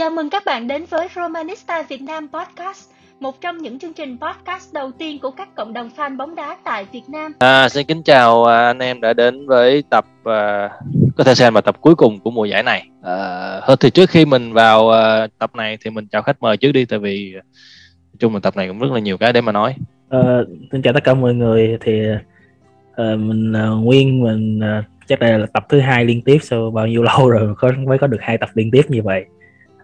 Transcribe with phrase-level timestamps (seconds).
[0.00, 2.90] Chào mừng các bạn đến với Romanista Việt Nam Podcast,
[3.20, 6.56] một trong những chương trình podcast đầu tiên của các cộng đồng fan bóng đá
[6.64, 7.32] tại Việt Nam.
[7.38, 10.70] À, xin kính chào à, anh em đã đến với tập uh,
[11.16, 12.88] có thể xem là tập cuối cùng của mùa giải này.
[13.70, 16.72] Uh, thì trước khi mình vào uh, tập này thì mình chào khách mời trước
[16.72, 17.44] đi, tại vì uh,
[18.18, 19.74] chung là tập này cũng rất là nhiều cái để mà nói.
[20.16, 25.20] Uh, xin chào tất cả mọi người thì uh, mình uh, Nguyên mình uh, chắc
[25.20, 28.06] đây là tập thứ hai liên tiếp sau bao nhiêu lâu rồi có mới có
[28.06, 29.24] được hai tập liên tiếp như vậy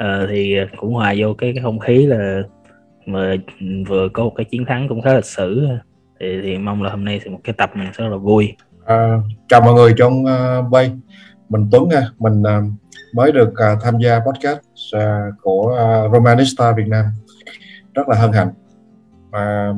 [0.05, 2.42] uh, thì cũng hòa vô cái, cái không khí là
[3.06, 3.34] mà
[3.87, 5.66] vừa có một cái chiến thắng cũng khá lịch sử.
[6.20, 8.56] Thì, thì mong là hôm nay sẽ một cái tập mình sẽ rất là vui.
[8.84, 9.18] À,
[9.48, 10.92] chào mọi người trong uh, bay.
[11.48, 12.02] Mình Tuấn nha.
[12.18, 12.73] Mình uh,
[13.14, 14.60] mới được uh, tham gia podcast
[14.96, 17.04] uh, của uh, Romanista Việt Nam.
[17.95, 18.49] Rất là hân hạnh.
[19.30, 19.73] Và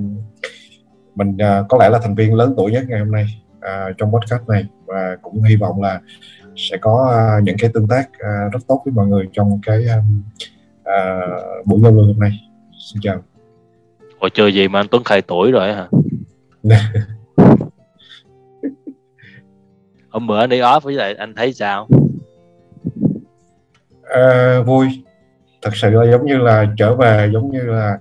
[1.14, 3.24] mình uh, có lẽ là thành viên lớn tuổi nhất ngày hôm nay
[3.58, 4.66] uh, trong podcast này.
[4.86, 6.00] Và cũng hy vọng là
[6.58, 9.84] sẽ có uh, những cái tương tác uh, rất tốt với mọi người trong cái
[9.84, 10.22] um,
[10.80, 12.30] uh, buổi giao lưu hôm nay.
[12.78, 13.22] Xin chào.
[14.20, 15.88] Ủa chơi gì mà anh Tuấn khai tuổi rồi hả?
[20.10, 21.88] Hôm bữa anh đi off với lại anh thấy sao?
[24.02, 25.04] À, vui.
[25.62, 27.98] Thật sự là giống như là trở về giống như là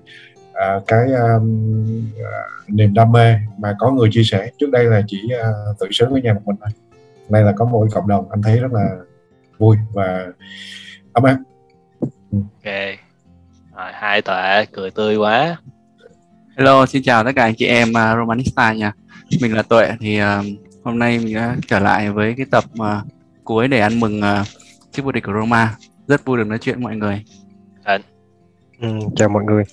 [0.53, 1.71] à, cái um,
[2.67, 4.51] niềm đam mê mà có người chia sẻ.
[4.59, 6.69] Trước đây là chỉ uh, tự sướng với nhà một mình thôi
[7.29, 8.97] nay là có một cái cộng đồng anh thấy rất là
[9.57, 10.27] vui và
[11.13, 11.37] ấm áp.
[12.01, 12.07] Ừ.
[12.31, 12.73] ok.
[13.75, 15.57] Rồi, hai tuệ cười tươi quá.
[16.57, 18.93] Hello xin chào tất cả anh chị em uh, romanista nha.
[19.41, 20.45] Mình là tuệ thì uh,
[20.83, 23.07] hôm nay mình đã trở lại với cái tập uh,
[23.43, 24.47] cuối để ăn mừng uh,
[24.91, 25.75] chiếc vô địch của Roma.
[26.07, 27.23] Rất vui được nói chuyện với mọi người.
[27.83, 28.01] Anh.
[28.81, 29.63] Ừ, chào mọi người.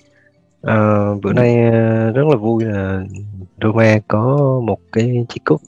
[0.62, 0.76] À,
[1.22, 1.56] bữa nay
[2.14, 3.02] rất là vui là
[3.62, 5.60] Roma có một cái chiếc cúp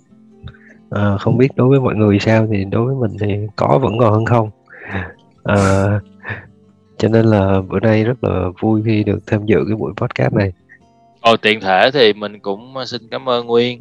[0.97, 3.99] à, không biết đối với mọi người sao thì đối với mình thì có vẫn
[3.99, 4.51] còn hơn không?
[5.45, 6.01] À,
[6.99, 10.35] cho nên là bữa nay rất là vui khi được tham dự cái buổi podcast
[10.35, 10.53] này.
[11.21, 13.79] Ồ, tiện thể thì mình cũng xin cảm ơn Nguyên.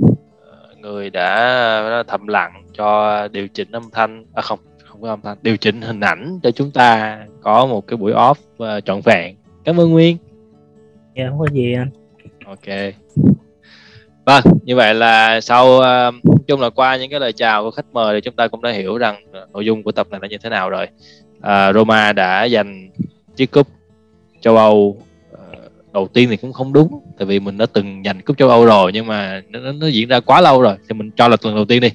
[0.79, 5.37] Người đã thầm lặng cho điều chỉnh âm thanh à không không có âm thanh
[5.41, 9.35] điều chỉnh hình ảnh cho chúng ta có một cái buổi off trọn vẹn.
[9.63, 10.17] Cảm ơn Nguyên.
[11.15, 11.89] Dạ không có gì anh.
[12.45, 12.93] Ok
[14.25, 16.15] vâng như vậy là sau uh,
[16.47, 18.71] chung là qua những cái lời chào của khách mời thì chúng ta cũng đã
[18.71, 20.87] hiểu rằng ờ, nội dung của tập này là như thế nào rồi.
[21.37, 22.89] Uh, Roma đã giành
[23.35, 23.67] chiếc cúp
[24.41, 24.97] châu Âu
[25.33, 28.49] uh, đầu tiên thì cũng không đúng tại vì mình đã từng giành cúp châu
[28.49, 31.27] Âu rồi nhưng mà nó, nó, nó diễn ra quá lâu rồi thì mình cho
[31.27, 31.89] là lần đầu tiên đi.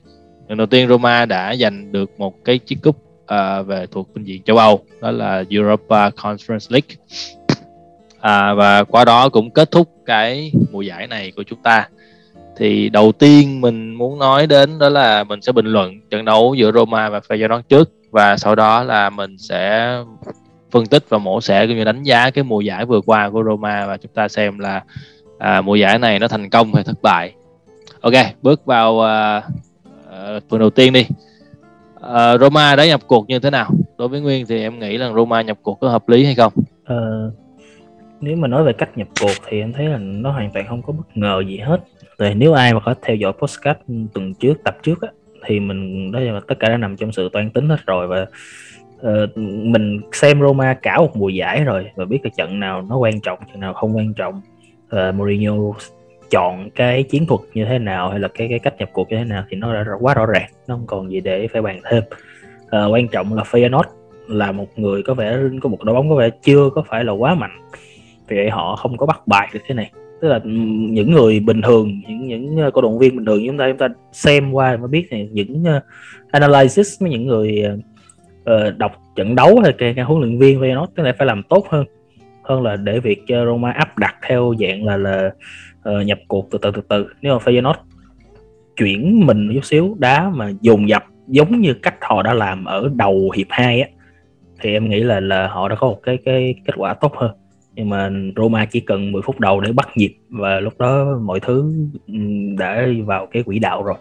[0.48, 4.26] Lần đầu tiên Roma đã giành được một cái chiếc cúp uh, về thuộc phương
[4.26, 6.96] diện châu Âu đó là Europa Conference League.
[8.20, 11.88] À, và qua đó cũng kết thúc cái mùa giải này của chúng ta
[12.60, 16.54] thì đầu tiên mình muốn nói đến đó là mình sẽ bình luận trận đấu
[16.54, 19.94] giữa Roma và Feyenoord trước và sau đó là mình sẽ
[20.70, 23.42] phân tích và mổ xẻ cũng như đánh giá cái mùa giải vừa qua của
[23.44, 24.82] Roma và chúng ta xem là
[25.38, 27.34] à, mùa giải này nó thành công hay thất bại.
[28.00, 29.42] Ok, bước vào à,
[30.10, 31.06] à, phần đầu tiên đi.
[32.00, 33.70] À, Roma đã nhập cuộc như thế nào?
[33.98, 36.52] Đối với Nguyên thì em nghĩ là Roma nhập cuộc có hợp lý hay không?
[36.84, 36.96] À,
[38.20, 40.82] nếu mà nói về cách nhập cuộc thì em thấy là nó hoàn toàn không
[40.82, 41.80] có bất ngờ gì hết
[42.28, 43.80] thì nếu ai mà có theo dõi postcard
[44.14, 45.08] tuần trước tập trước á,
[45.46, 48.26] thì mình đó là tất cả đã nằm trong sự toan tính hết rồi và
[49.00, 52.96] uh, mình xem Roma cả một mùa giải rồi và biết cái trận nào nó
[52.96, 54.40] quan trọng trận nào không quan trọng.
[54.96, 55.54] Uh, Mourinho
[56.30, 59.16] chọn cái chiến thuật như thế nào hay là cái cái cách nhập cuộc như
[59.16, 61.80] thế nào thì nó đã quá rõ ràng nó không còn gì để phải bàn
[61.90, 62.02] thêm.
[62.64, 63.84] Uh, quan trọng là Feyenoord
[64.26, 67.12] là một người có vẻ có một đội bóng có vẻ chưa có phải là
[67.12, 67.68] quá mạnh
[68.28, 71.62] vì vậy họ không có bắt bài được thế này tức là những người bình
[71.62, 74.76] thường những những ờ, cổ động viên bình thường chúng ta chúng ta xem qua
[74.76, 75.82] mới biết này những uh,
[76.30, 77.64] analysis với những người
[78.42, 81.26] uh, đọc trận đấu hay cái, cái huấn luyện viên về nó tức là phải
[81.26, 81.84] làm tốt hơn
[82.42, 85.30] hơn là để việc cho Roma áp đặt theo dạng là là
[85.88, 87.06] uh, nhập cuộc từ từ từ từ.
[87.22, 87.74] Nếu mà Feyenoord
[88.76, 92.90] chuyển mình chút xíu đá mà dồn dập giống như cách họ đã làm ở
[92.94, 93.88] đầu hiệp 2 á
[94.60, 97.30] thì em nghĩ là là họ đã có một cái cái kết quả tốt hơn
[97.74, 101.40] nhưng mà Roma chỉ cần 10 phút đầu để bắt nhịp và lúc đó mọi
[101.40, 101.74] thứ
[102.06, 102.14] ừ,
[102.58, 103.96] đã vào cái quỹ đạo rồi.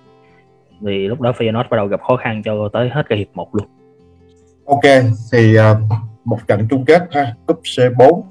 [0.81, 3.56] Vì lúc đó Feyenoord bắt đầu gặp khó khăn cho tới hết cái hiệp 1
[3.56, 3.68] luôn.
[4.66, 5.81] Ok, thì ờ,
[6.25, 8.21] một trận chung kết ha, cúp C4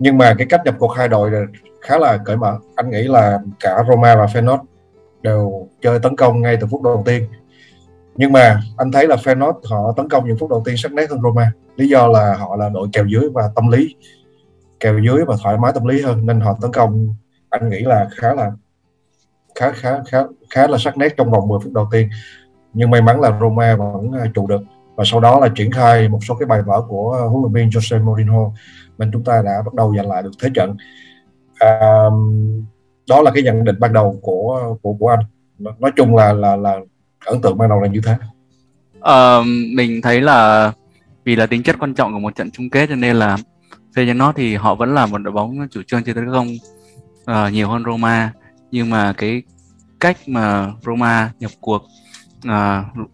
[0.00, 1.46] nhưng mà cái cách nhập cuộc hai đội là
[1.80, 2.58] khá là cởi mở.
[2.76, 4.64] Anh nghĩ là cả Roma và Feyenoord
[5.22, 7.24] đều chơi tấn công ngay từ phút đầu tiên
[8.16, 11.10] nhưng mà anh thấy là Feyenoord họ tấn công những phút đầu tiên sắc nét
[11.10, 11.52] hơn Roma.
[11.76, 13.96] Lý do là họ là đội kèo dưới và tâm lý
[14.80, 17.14] kèo dưới và thoải mái tâm lý hơn nên họ tấn công
[17.50, 18.52] anh nghĩ là khá là
[19.54, 20.18] khá khá khá
[20.50, 22.08] khá là sắc nét trong vòng 10 phút đầu tiên.
[22.72, 24.62] Nhưng may mắn là Roma vẫn à, trụ được.
[24.94, 27.68] Và sau đó là triển khai một số cái bài vở của huấn luyện viên
[27.68, 28.50] Jose Mourinho
[28.98, 30.76] nên chúng ta đã bắt đầu giành lại được thế trận.
[31.58, 32.04] À,
[33.08, 35.20] đó là cái nhận định ban đầu của của của anh.
[35.78, 36.76] Nói chung là là là
[37.24, 38.14] ấn tượng ban đầu là như thế.
[38.98, 40.72] Uh, mình thấy là
[41.24, 43.36] vì là tính chất quan trọng của một trận chung kết cho nên là
[43.94, 46.48] Feyenoord thì họ vẫn là một đội bóng chủ trương chơi tấn công
[47.20, 48.32] uh, nhiều hơn Roma.
[48.70, 49.42] Nhưng mà cái
[50.00, 51.82] cách mà Roma nhập cuộc
[52.48, 53.08] uh,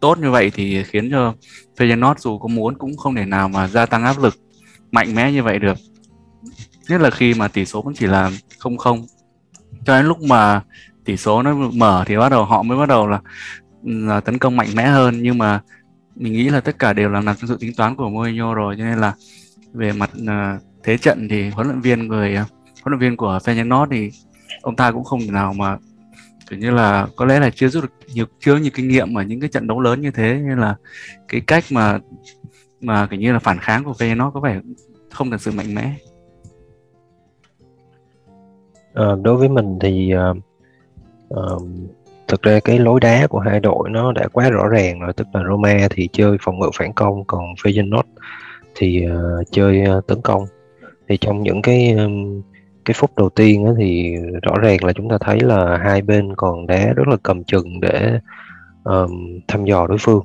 [0.00, 1.34] tốt như vậy thì khiến cho
[1.76, 4.34] Feyenoord dù có muốn cũng không thể nào mà gia tăng áp lực
[4.90, 5.78] mạnh mẽ như vậy được.
[6.88, 9.06] Nhất là khi mà tỷ số vẫn chỉ là không không.
[9.84, 10.62] Cho đến lúc mà
[11.08, 13.20] tỷ số nó mở thì bắt đầu họ mới bắt đầu là,
[13.82, 15.22] là tấn công mạnh mẽ hơn.
[15.22, 15.60] Nhưng mà
[16.16, 18.74] mình nghĩ là tất cả đều là nằm trong sự tính toán của Mourinho rồi.
[18.78, 19.14] Cho nên là
[19.72, 22.48] về mặt uh, thế trận thì huấn luyện viên người uh,
[22.84, 24.10] huấn luyện viên của Feyenoord thì
[24.62, 25.78] ông ta cũng không thể nào mà
[26.50, 29.22] kiểu như là có lẽ là chưa rút được nhiều chưa nhiều kinh nghiệm ở
[29.22, 30.34] những cái trận đấu lớn như thế.
[30.34, 30.76] Nên là
[31.28, 31.98] cái cách mà
[32.80, 34.60] mà kiểu như là phản kháng của Feyenoord có vẻ
[35.12, 35.94] không thật sự mạnh mẽ.
[38.94, 40.47] À, đối với mình thì uh,
[41.28, 41.86] um,
[42.28, 45.26] thực ra cái lối đá của hai đội nó đã quá rõ ràng rồi tức
[45.32, 48.02] là Roma thì chơi phòng ngự phản công còn Feyenoord
[48.74, 50.44] thì uh, chơi uh, tấn công.
[51.08, 52.42] Thì trong những cái um,
[52.84, 56.36] cái phút đầu tiên á, thì rõ ràng là chúng ta thấy là hai bên
[56.36, 58.18] còn đá rất là cầm chừng để
[58.84, 60.22] um, thăm dò đối phương.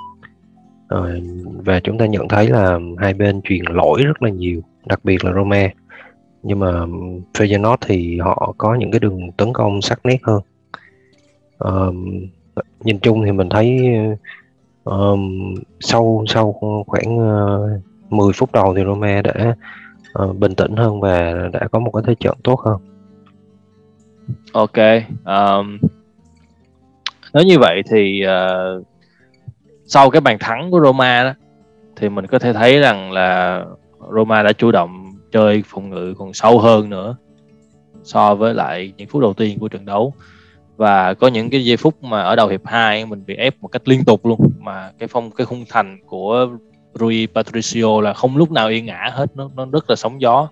[0.96, 1.24] Uh,
[1.66, 5.26] và chúng ta nhận thấy là hai bên truyền lỗi rất là nhiều đặc biệt
[5.26, 5.70] là Roma.
[6.44, 6.86] Nhưng mà
[7.34, 10.42] Feyenoord thì họ có những cái đường tấn công sắc nét hơn
[11.58, 12.28] um,
[12.80, 13.80] nhìn chung thì mình thấy
[14.84, 16.56] um, sau sau
[16.88, 19.56] khoảng ờ, uh, 10 phút đầu thì Roma đã
[20.24, 22.78] uh, bình tĩnh hơn và đã có một cái thế trận tốt hơn.
[24.54, 24.78] Ok,
[25.26, 25.78] um,
[27.34, 28.86] nếu như vậy thì uh,
[29.86, 31.34] sau cái bàn thắng của Roma đó
[31.96, 33.66] thì mình có thể thấy rằng là
[34.16, 37.18] Roma đã chủ động chơi phòng ngự còn sâu hơn nữa
[38.04, 40.14] so với lại những phút đầu tiên của trận đấu
[40.78, 43.68] và có những cái giây phút mà ở đầu hiệp 2 mình bị ép một
[43.68, 44.40] cách liên tục luôn.
[44.60, 46.48] Mà cái phong cái khung thành của
[46.94, 49.26] Rui Patricio là không lúc nào yên ngã hết.
[49.36, 50.50] Nó nó rất là sóng gió.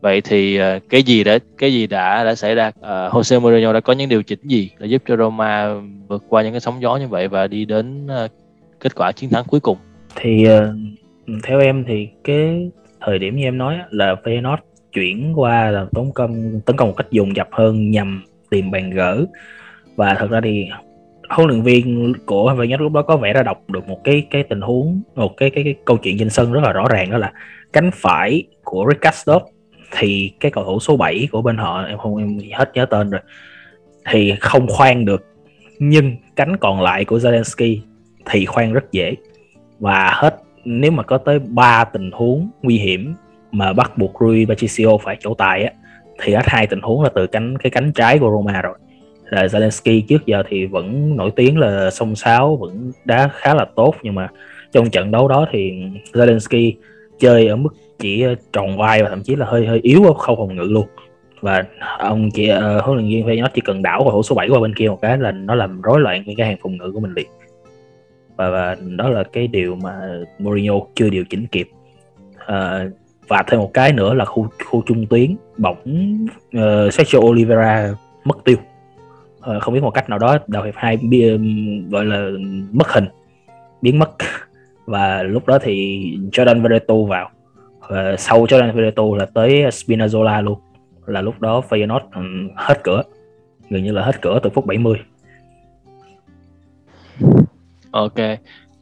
[0.00, 2.68] Vậy thì ờ, cái gì đã cái gì đã đã xảy ra?
[2.68, 5.74] Uh, Jose Mourinho đã có những điều chỉnh gì để giúp cho Roma
[6.08, 8.30] vượt qua những cái sóng gió như vậy và đi đến uh,
[8.80, 9.78] kết quả chiến thắng cuối cùng?
[10.16, 14.56] Thì uh, theo em thì cái thời điểm như em nói là Feyenoord
[14.92, 18.24] chuyển qua là tấn công tấn công một cách dồn dập hơn nhằm
[18.54, 19.26] tìm bàn gỡ.
[19.96, 20.68] Và thật ra thì
[21.28, 24.42] huấn luyện viên của Feyenoord lúc đó có vẻ đã đọc được một cái cái
[24.42, 27.18] tình huống một cái cái, cái câu chuyện trên sân rất là rõ ràng đó
[27.18, 27.32] là
[27.72, 29.42] cánh phải của Rick Castop
[29.90, 33.10] thì cái cầu thủ số 7 của bên họ em không em hết nhớ tên
[33.10, 33.20] rồi
[34.10, 35.26] thì không khoan được.
[35.78, 37.78] Nhưng cánh còn lại của Zelensky
[38.24, 39.14] thì khoan rất dễ.
[39.78, 43.14] Và hết nếu mà có tới 3 tình huống nguy hiểm
[43.52, 45.72] mà bắt buộc Rui Patricio phải chỗ tài á
[46.22, 48.74] thì hết hai tình huống là từ cánh cái cánh trái của Roma rồi.
[49.24, 53.66] Là Zelensky trước giờ thì vẫn nổi tiếng là song sáo vẫn đá khá là
[53.76, 54.28] tốt nhưng mà
[54.72, 55.72] trong trận đấu đó thì
[56.12, 56.72] Zelensky
[57.18, 60.36] chơi ở mức chỉ tròn vai và thậm chí là hơi hơi yếu ở khâu
[60.36, 60.86] phòng ngự luôn.
[61.40, 61.64] Và
[61.98, 64.60] ông chỉ uh, huấn luyện viên nó chỉ cần đảo cầu thủ số 7 qua
[64.60, 67.00] bên kia một cái là nó làm rối loạn những cái hàng phòng ngự của
[67.00, 67.26] mình liền.
[68.36, 70.00] Và, và đó là cái điều mà
[70.38, 71.68] Mourinho chưa điều chỉnh kịp.
[72.34, 72.92] Uh,
[73.28, 75.78] và thêm một cái nữa là khu khu trung tuyến bỗng
[76.56, 78.56] uh, Sergio Oliveira mất tiêu.
[79.50, 80.98] Uh, không biết một cách nào đó đầu hiệp hai
[81.90, 82.30] gọi là
[82.72, 83.06] mất hình
[83.82, 84.10] biến mất.
[84.86, 86.02] Và lúc đó thì
[86.32, 87.30] Jordan Veretout vào.
[87.88, 90.58] Và sau Jordan Veretout là tới Spinazzola luôn.
[91.06, 92.00] Là lúc đó Feyenoord
[92.56, 93.02] hết cửa.
[93.70, 95.00] Gần như là hết cửa từ phút 70
[97.94, 98.18] ok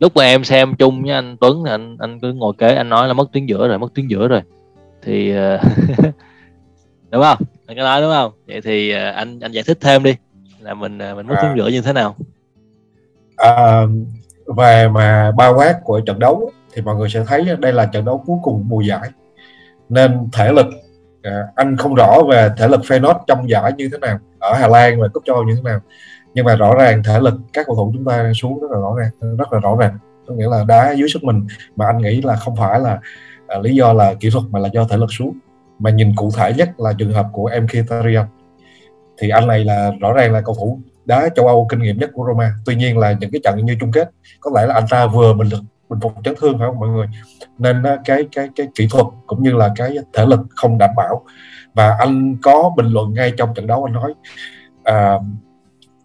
[0.02, 3.08] lúc mà em xem chung với anh Tuấn anh anh cứ ngồi kế anh nói
[3.08, 4.42] là mất tuyến giữa rồi mất tuyến giữa rồi.
[5.02, 5.58] Thì ờ,
[7.10, 7.38] đúng không?
[7.66, 8.32] Anh có nói đúng không?
[8.46, 10.16] Vậy thì ờ, anh anh giải thích thêm đi
[10.60, 12.16] là mình ờ, mình mất tuyến giữa như thế nào.
[13.36, 13.82] À,
[14.56, 18.04] về mà bao quát của trận đấu thì mọi người sẽ thấy đây là trận
[18.04, 19.10] đấu cuối cùng mùa giải.
[19.88, 20.66] Nên thể lực
[21.56, 25.00] anh không rõ về thể lực Feyenoord trong giải như thế nào ở Hà Lan
[25.00, 25.80] và cúp châu Âu như thế nào
[26.34, 28.94] nhưng mà rõ ràng thể lực các cầu thủ chúng ta xuống rất là rõ
[28.98, 29.98] ràng rất là rõ ràng.
[30.26, 31.46] Có nghĩa là đá dưới sức mình
[31.76, 33.00] mà anh nghĩ là không phải là
[33.46, 35.38] à, lý do là kỹ thuật mà là do thể lực xuống.
[35.78, 38.26] Mà nhìn cụ thể nhất là trường hợp của Mkhitaryan
[39.18, 42.10] thì anh này là rõ ràng là cầu thủ đá châu Âu kinh nghiệm nhất
[42.14, 42.52] của Roma.
[42.66, 44.10] Tuy nhiên là những cái trận như chung kết
[44.40, 46.88] có lẽ là anh ta vừa bình được bình phục chấn thương phải không mọi
[46.88, 47.06] người?
[47.58, 50.90] Nên à, cái cái cái kỹ thuật cũng như là cái thể lực không đảm
[50.96, 51.24] bảo.
[51.74, 54.14] Và anh có bình luận ngay trong trận đấu anh nói
[54.90, 55.22] uh,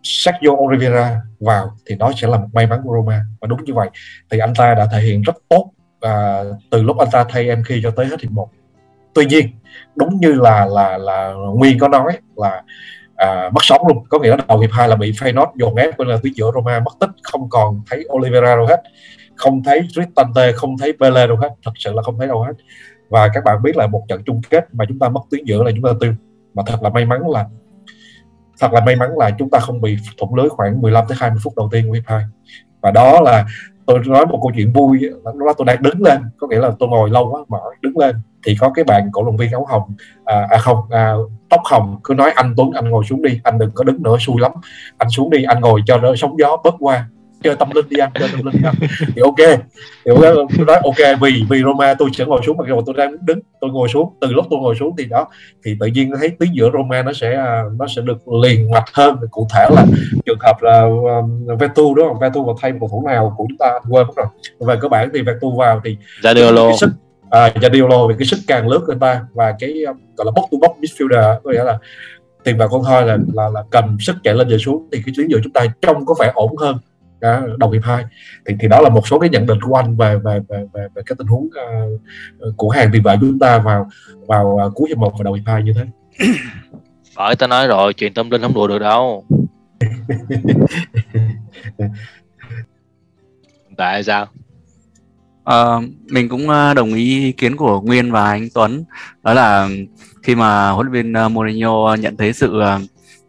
[0.07, 3.21] Sergio Oliveira vào thì đó sẽ là một may mắn của Roma.
[3.41, 3.89] Và đúng như vậy
[4.31, 5.71] thì anh ta đã thể hiện rất tốt
[6.01, 8.49] à, từ lúc anh ta thay em khi cho tới hết hiệp một.
[9.13, 9.47] Tuy nhiên
[9.95, 12.63] đúng như là là là nguyên có nói là
[13.15, 14.03] à, mất sóng luôn.
[14.09, 16.51] Có nghĩa là đầu hiệp hai là bị Feyenoord dồn ép bên là tuyến giữa
[16.55, 18.83] Roma mất tích không còn thấy Oliveira đâu hết.
[19.35, 21.49] Không thấy Cristante không thấy Pele đâu hết.
[21.65, 22.53] Thật sự là không thấy đâu hết.
[23.09, 25.63] Và các bạn biết là một trận chung kết mà chúng ta mất tuyến giữa
[25.63, 26.13] là chúng ta tiêu.
[26.53, 27.45] Mà thật là may mắn là
[28.59, 31.39] thật là may mắn là chúng ta không bị thủng lưới khoảng 15 tới 20
[31.43, 32.23] phút đầu tiên của hiệp hai.
[32.81, 33.45] Và đó là
[33.87, 36.71] tôi nói một câu chuyện vui đó là tôi đang đứng lên có nghĩa là
[36.79, 39.65] tôi ngồi lâu quá mỏi đứng lên thì có cái bạn cổ động viên áo
[39.69, 39.95] hồng
[40.25, 41.13] à, à không à,
[41.49, 44.17] tóc hồng cứ nói anh Tuấn anh ngồi xuống đi anh đừng có đứng nữa
[44.19, 44.51] xui lắm.
[44.97, 47.05] Anh xuống đi anh ngồi cho đỡ sóng gió bớt qua
[47.43, 48.75] chơi tâm linh đi anh chơi tâm linh đi anh.
[49.15, 49.59] Thì ok
[50.05, 52.95] thì ok tôi nói ok vì vì Roma tôi sẽ ngồi xuống mặc dù tôi
[52.97, 55.27] đang đứng tôi ngồi xuống từ lúc tôi ngồi xuống thì đó
[55.65, 58.93] thì tự nhiên thấy tuyến giữa Roma nó sẽ à, nó sẽ được liền mạch
[58.93, 59.15] hơn.
[59.31, 59.85] Cụ thể là
[60.25, 62.19] trường hợp là um, Vetu đúng không?
[62.19, 64.27] Vetu vào thay một cầu thủ nào của chúng ta quên mất rồi.
[64.59, 66.89] Về cơ bản thì Vetu vào thì Zaniolo sức
[67.29, 70.45] à, Zaniolo vì cái sức càng lướt người ta và cái um, gọi là box
[70.51, 71.77] to box midfielder có nghĩa là
[72.43, 75.13] tìm vào con thoi là là là cầm sức chạy lên và xuống thì cái
[75.17, 76.77] tuyến giữa chúng ta trông có vẻ ổn hơn
[77.21, 78.05] cả đầu hiệp hai.
[78.45, 80.87] Thì thì đó là một số cái nhận định của anh về về về về,
[80.95, 82.01] về cái tình huống uh,
[82.57, 83.89] của hàng tiền vệ chúng ta vào
[84.27, 85.85] vào uh, cuối hiệp một và đầu hiệp hai như thế.
[87.17, 89.25] Bởi ta nói rồi chuyện tâm linh không đùa được đâu.
[93.77, 94.27] Tại sao?
[95.43, 95.81] Ờ,
[96.11, 98.83] mình cũng đồng ý ý kiến của Nguyên và anh Tuấn.
[99.23, 99.69] Đó là
[100.23, 102.61] khi mà huấn luyện viên Mourinho nhận thấy sự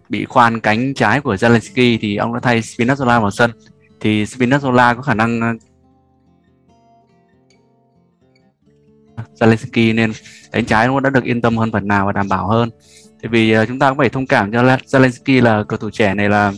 [0.09, 3.51] bị khoan cánh trái của Zelensky thì ông đã thay Spinazzola vào sân
[4.01, 5.55] thì Spinazzola có khả năng ờ,
[9.41, 10.13] Zelensky nên
[10.53, 12.71] đánh trái nó đã được yên tâm hơn phần nào và đảm bảo hơn.
[13.23, 16.15] Tại vì ờ, chúng ta cũng phải thông cảm cho Zelensky là cầu thủ trẻ
[16.15, 16.53] này là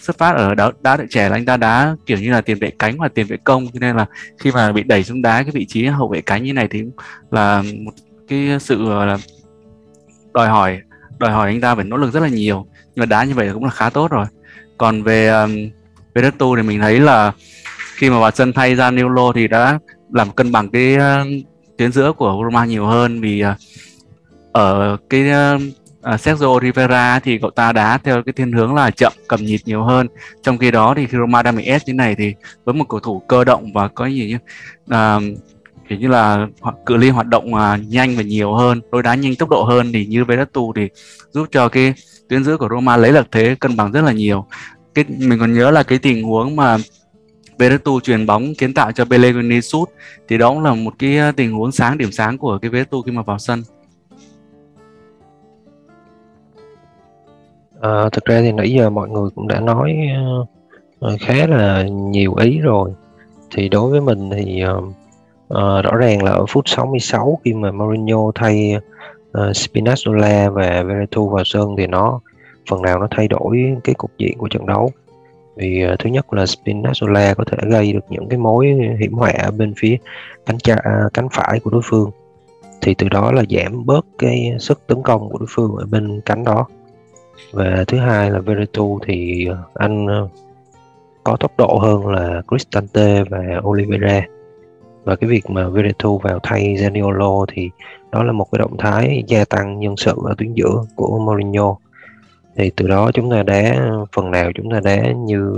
[0.00, 2.58] xuất phát ở đá đá đội trẻ là anh ta đá kiểu như là tiền
[2.58, 3.66] vệ cánh hoặc tiền vệ công.
[3.66, 4.06] Cho nên là
[4.38, 6.84] khi mà bị đẩy xuống đá cái vị trí hậu vệ cánh như này thì
[7.30, 7.92] là một
[8.28, 9.18] cái sự là
[10.32, 10.80] đòi hỏi
[11.18, 12.66] đòi hỏi anh ta phải nỗ lực rất là nhiều.
[12.82, 14.26] Nhưng mà đá như vậy cũng là khá tốt rồi.
[14.78, 15.70] Còn về um,
[16.14, 17.32] về đất tu thì mình thấy là
[17.94, 19.78] khi mà bà sân thay ra Nilo thì đã
[20.12, 21.26] làm cân bằng cái uh,
[21.78, 23.56] tuyến giữa của Roma nhiều hơn vì uh,
[24.52, 29.12] ở cái uh, Sergio Rivera thì cậu ta đá theo cái thiên hướng là chậm
[29.28, 30.06] cầm nhịp nhiều hơn.
[30.42, 33.00] Trong khi đó thì khi Roma đang bị ép như này thì với một cầu
[33.00, 34.38] thủ cơ động và có gì như
[34.96, 35.38] uh,
[35.88, 36.46] kiểu như là
[36.86, 39.92] cự ly hoạt động uh, nhanh và nhiều hơn đối đá nhanh tốc độ hơn
[39.92, 40.88] thì như Veretout thì
[41.30, 41.94] giúp cho cái
[42.28, 44.46] tuyến giữa của Roma lấy lợi thế cân bằng rất là nhiều
[44.94, 46.76] cái mình còn nhớ là cái tình huống mà
[47.58, 49.88] Veretu truyền bóng kiến tạo cho Pellegrini sút
[50.28, 53.02] thì đó cũng là một cái ờ, tình huống sáng điểm sáng của cái Veretu
[53.02, 53.62] khi mà vào sân.
[57.80, 59.96] À, thực ra thì nãy giờ mọi người cũng đã nói
[61.06, 62.90] uh, khá là nhiều ý rồi.
[63.50, 64.84] Thì đối với mình thì uh,
[65.54, 71.28] uh, rõ ràng là ở phút 66 khi mà Mourinho thay uh, Spinazzola và Veretu
[71.28, 72.20] vào sân thì nó
[72.70, 74.90] phần nào nó thay đổi cái cục diện của trận đấu.
[75.56, 78.66] Vì uh, thứ nhất là Spinazzola có thể gây được những cái mối
[79.00, 79.96] hiểm họa ở bên phía
[80.46, 82.10] cánh cha, à, cánh phải của đối phương.
[82.80, 86.20] Thì từ đó là giảm bớt cái sức tấn công của đối phương ở bên
[86.20, 86.66] cánh đó.
[87.52, 90.28] Và thứ hai là Veretu thì ờ, anh ờ,
[91.24, 94.22] có tốc độ hơn là Cristante và Oliveira.
[95.04, 97.70] Và cái việc mà Veretout vào thay Zaniolo thì
[98.10, 101.76] đó là một cái động thái gia tăng nhân sự ở tuyến giữa của Mourinho
[102.56, 105.54] thì từ đó chúng ta đá phần nào chúng ta đá như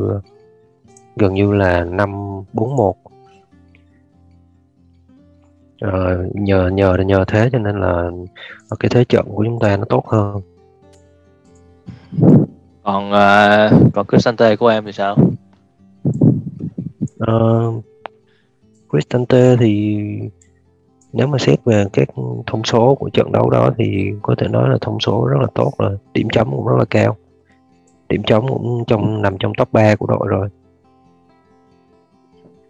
[1.17, 2.11] gần như là năm
[2.53, 2.97] bốn một.
[5.81, 8.11] Ờ, nhờ nhờ nhờ thế cho nên là
[8.81, 10.41] cái thế trận của chúng ta nó tốt hơn.
[12.83, 15.17] Còn uh, còn Cristante của em thì sao?
[17.23, 17.85] Uh,
[18.91, 19.99] Cristante thì
[21.13, 22.09] nếu mà xét về các
[22.47, 25.47] thông số của trận đấu đó thì có thể nói là thông số rất là
[25.55, 27.17] tốt rồi điểm chấm cũng rất là cao.
[28.09, 30.49] Điểm chấm cũng trong nằm trong top 3 của đội rồi.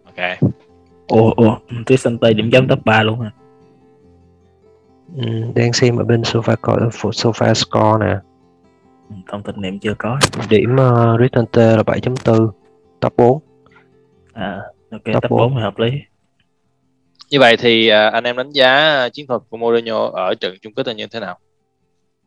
[0.05, 0.51] Ok.
[1.07, 3.31] Ủa ủa Cristante điểm chấm top 3 luôn hả?
[5.15, 5.23] Ừ,
[5.55, 6.55] đang xem ở bên sofa
[7.11, 8.17] sofa score nè.
[9.09, 10.19] Ừ, thông tin này em chưa có.
[10.49, 12.49] Điểm uh, Cristante là 7.4
[12.99, 13.39] top 4
[14.33, 15.39] à ok Top top bốn.
[15.39, 15.91] 4 hợp lý
[17.33, 20.73] như vậy thì à, anh em đánh giá chiến thuật của Mourinho ở trận chung
[20.73, 21.37] kết là như thế nào?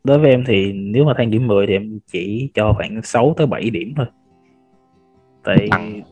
[0.05, 3.35] Đối với em thì nếu mà than điểm 10 thì em chỉ cho khoảng 6
[3.37, 4.07] tới 7 điểm thôi.
[5.45, 6.03] Tại Tăng.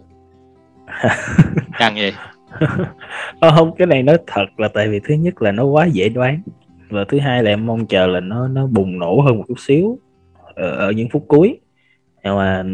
[1.78, 2.12] căng vậy
[3.40, 6.08] Ờ, không cái này nói thật là tại vì thứ nhất là nó quá dễ
[6.08, 6.42] đoán.
[6.90, 9.58] Và thứ hai là em mong chờ là nó nó bùng nổ hơn một chút
[9.58, 9.98] xíu
[10.54, 11.60] ở, ở những phút cuối.
[12.24, 12.64] Nhưng mà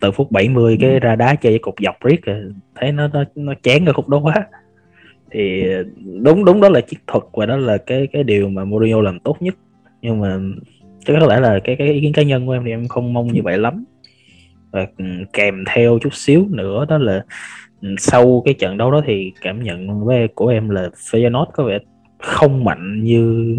[0.00, 2.20] từ phút 70 cái ra đá chơi với cục dọc riết
[2.74, 4.46] thấy nó nó nó chán cái khúc đó quá
[5.30, 5.64] thì
[6.22, 9.20] đúng đúng đó là chiến thuật và đó là cái cái điều mà Mourinho làm
[9.20, 9.54] tốt nhất.
[10.02, 10.38] Nhưng mà
[11.04, 13.12] chắc có lẽ là cái cái ý kiến cá nhân của em thì em không
[13.12, 13.84] mong như vậy lắm.
[14.70, 17.24] Và ừ, kèm theo chút xíu nữa đó là
[17.82, 21.64] ừ, sau cái trận đấu đó thì cảm nhận với, của em là Feyenoord có
[21.64, 21.78] vẻ
[22.18, 23.56] không mạnh như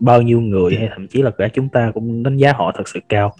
[0.00, 2.88] bao nhiêu người hay thậm chí là cả chúng ta cũng đánh giá họ thật
[2.88, 3.32] sự cao.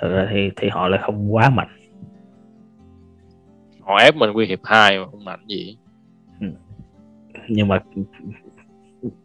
[0.00, 1.68] Thật ra thì thì họ lại không quá mạnh.
[3.80, 5.76] Họ ép mình quy hiệp hai mà không mạnh gì
[7.48, 7.78] nhưng mà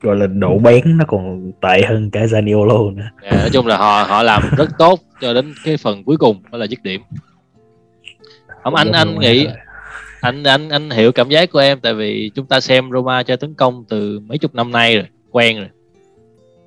[0.01, 3.03] gọi là độ bén nó còn tệ hơn cả Zaniolo nữa.
[3.21, 6.41] Yeah, nói chung là họ họ làm rất tốt cho đến cái phần cuối cùng
[6.51, 7.01] đó là dứt điểm.
[8.63, 9.47] Không anh anh nghĩ
[10.21, 13.37] anh anh anh hiểu cảm giác của em tại vì chúng ta xem Roma chơi
[13.37, 15.69] tấn công từ mấy chục năm nay rồi quen rồi.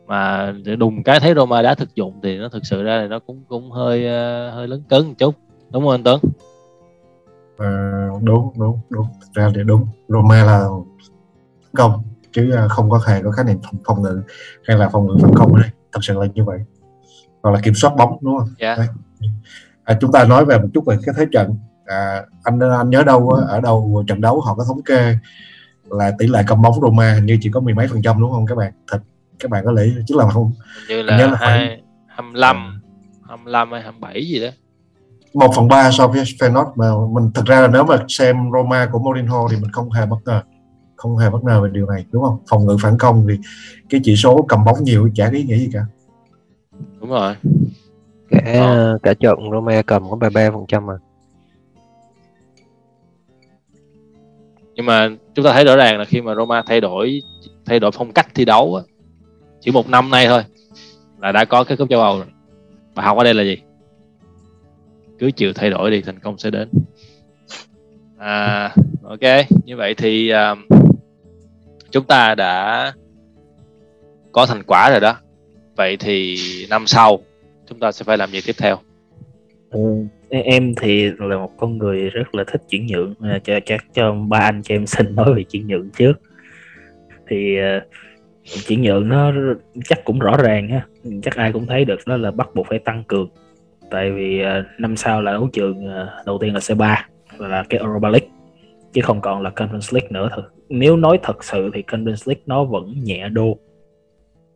[0.06, 3.18] Mà đùng cái thấy Roma đã thực dụng thì nó thực sự ra thì nó
[3.18, 5.34] cũng cũng hơi uh, hơi lớn cấn một chút.
[5.72, 6.20] Đúng không anh Tuấn?
[7.58, 9.06] À, đúng đúng đúng.
[9.20, 9.86] Thực ra thì đúng.
[10.08, 10.66] Roma là
[11.74, 12.02] công
[12.32, 14.22] chứ à, không có hề có khái niệm phòng, phòng ngự
[14.68, 15.70] hay là phòng ngự phản công đây.
[15.92, 16.58] Thật sự là như vậy.
[17.42, 18.48] Hoặc là kiểm soát bóng đúng không?
[18.58, 18.78] Yeah.
[18.78, 18.88] Đấy.
[19.84, 21.54] À, chúng ta nói về một chút về cái thế trận.
[21.86, 25.16] À, anh anh nhớ đâu ở đầu trận đấu họ có thống kê
[25.90, 28.30] là tỷ lệ cầm bóng Roma hình như chỉ có mười mấy phần trăm đúng
[28.30, 28.72] không các bạn?
[28.90, 28.98] Thật
[29.38, 30.52] các bạn có lý chứ là không?
[30.88, 32.82] Như Hình như là là hai hai mươi lăm
[33.28, 34.48] hai mươi lăm hay hai mươi bảy gì đó.
[35.34, 38.88] Một phần ba so với Feyenoord mà mình thực ra là nếu mà xem Roma
[38.92, 40.42] của Mourinho thì mình không hề bất ngờ
[41.04, 42.38] không hề bất ngờ về điều này đúng không?
[42.48, 43.34] Phòng ngự phản công thì
[43.90, 45.80] cái chỉ số cầm bóng nhiều chả có ý nghĩa gì cả.
[47.00, 47.34] Đúng rồi.
[48.30, 48.98] Cả Ờ.
[49.02, 50.94] cả trận Roma cầm có 33 phần trăm mà.
[54.74, 57.22] Nhưng mà chúng ta thấy rõ ràng là khi mà Roma thay đổi
[57.66, 58.82] thay đổi phong cách thi đấu á,
[59.60, 60.42] chỉ một năm nay thôi
[61.20, 62.26] là đã có cái cúp châu Âu rồi.
[62.94, 63.56] Bài học ở đây là gì?
[65.18, 66.68] Cứ chịu thay đổi thì thành công sẽ đến.
[68.18, 69.20] À, ok
[69.64, 70.58] như vậy thì um,
[71.94, 72.92] chúng ta đã
[74.32, 75.16] có thành quả rồi đó.
[75.76, 76.36] Vậy thì
[76.70, 77.18] năm sau
[77.66, 78.76] chúng ta sẽ phải làm gì tiếp theo?
[79.70, 79.80] Ừ,
[80.28, 83.14] em thì là một con người rất là thích chuyển nhượng.
[83.20, 86.12] À, cho chắc cho ba anh cho em xin nói về chuyển nhượng trước.
[87.28, 87.84] Thì à,
[88.66, 89.32] chuyển nhượng nó
[89.84, 90.86] chắc cũng rõ ràng ha
[91.22, 93.28] chắc ai cũng thấy được đó là bắt buộc phải tăng cường.
[93.90, 95.86] Tại vì à, năm sau là đấu trường
[96.26, 96.96] đầu tiên là C3
[97.38, 98.28] là cái Europa League.
[98.92, 102.42] Chứ không còn là Conference League nữa thôi nếu nói thật sự thì Conference League
[102.46, 103.58] nó vẫn nhẹ đô.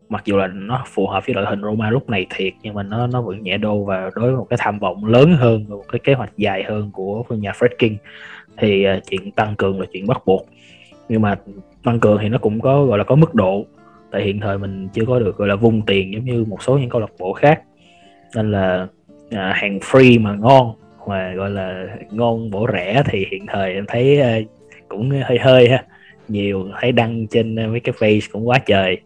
[0.08, 2.82] Mặc dù là nó phù hợp với đội hình Roma lúc này thiệt nhưng mà
[2.82, 5.84] nó nó vẫn nhẹ đô và đối với một cái tham vọng lớn hơn một
[5.92, 7.96] cái kế hoạch dài hơn của nhà Fredkin
[8.56, 10.46] thì uh, chuyện tăng cường là chuyện bắt buộc.
[11.08, 11.36] Nhưng mà
[11.84, 13.64] tăng cường thì nó cũng có gọi là có mức độ.
[14.10, 16.78] Tại hiện thời mình chưa có được gọi là vung tiền giống như một số
[16.78, 17.62] những câu lạc bộ khác.
[18.34, 18.86] Nên là
[19.30, 20.72] à, hàng free mà ngon
[21.06, 24.48] mà gọi là ngon bổ rẻ thì hiện thời em thấy uh,
[24.88, 25.84] cũng hơi hơi ha
[26.28, 29.00] nhiều thấy đăng trên uh, mấy cái face cũng quá trời.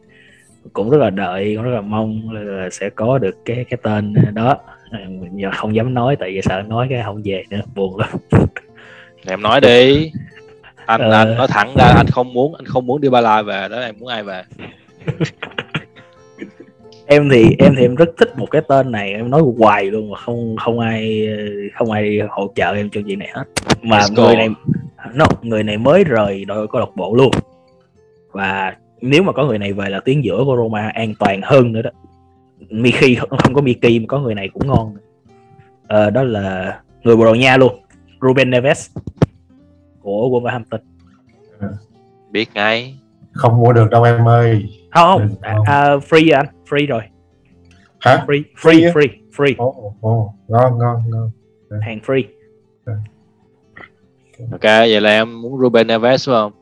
[0.72, 4.14] Cũng rất là đợi cũng rất là mong là sẽ có được cái cái tên
[4.34, 4.56] đó.
[4.90, 7.96] À, mình giờ không dám nói tại vì sợ nói cái không về nữa buồn
[7.98, 8.08] lắm.
[9.26, 10.10] Em nói đi.
[10.86, 11.10] Anh Ờ.
[11.10, 13.80] anh nói thẳng ra anh không muốn anh không muốn đi Ba La về đó
[13.80, 14.42] em muốn ai về?
[17.06, 20.10] Em thì em thì em rất thích một cái tên này em nói hoài luôn
[20.10, 21.28] mà không không ai
[21.74, 23.44] không ai hỗ trợ em trong chuyện này hết.
[23.82, 24.48] Mà người này
[25.14, 27.30] no, người này mới rời đội câu lạc bộ luôn.
[28.32, 31.72] Và nếu mà có người này về là tuyến giữa của Roma an toàn hơn
[31.72, 31.90] nữa đó.
[32.70, 34.96] Miki không không có Miki mà có người này cũng ngon.
[35.88, 37.72] Ờ, đó là người Bồ Đào Nha luôn.
[38.20, 38.90] Ruben Neves
[40.00, 40.78] của Wolverhampton.
[42.30, 42.98] Biết ngay.
[43.32, 44.64] Không mua được đâu em ơi.
[44.90, 45.36] Không Ừ, không.
[45.40, 46.46] À, à, free rồi anh?
[46.68, 47.02] Free rồi.
[48.00, 48.24] Hả?
[48.26, 49.54] Free Free free free free.
[49.58, 51.30] Ồ ồ ngon ngon ngon.
[51.80, 52.22] Hàng free
[54.52, 54.62] ok.
[54.62, 56.52] Vậy là em muốn Ruben Neves phải không?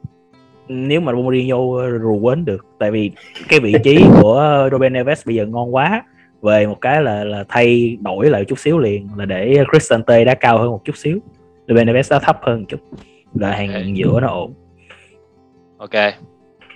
[0.68, 1.56] Nếu mà Mourinho
[2.02, 3.11] rù quến được tại vì
[3.48, 6.02] cái vị trí của Ruben Neves bây giờ ngon quá
[6.42, 10.35] về một cái là là thay đổi lại chút xíu liền là để Cristante đá
[10.35, 11.18] cao hơn một chút xíu.
[11.68, 12.80] Ruben Neves đá thấp hơn một chút
[13.35, 13.83] là hàng Ok.
[13.94, 14.54] giữa nó ổn.
[15.78, 15.90] Ok.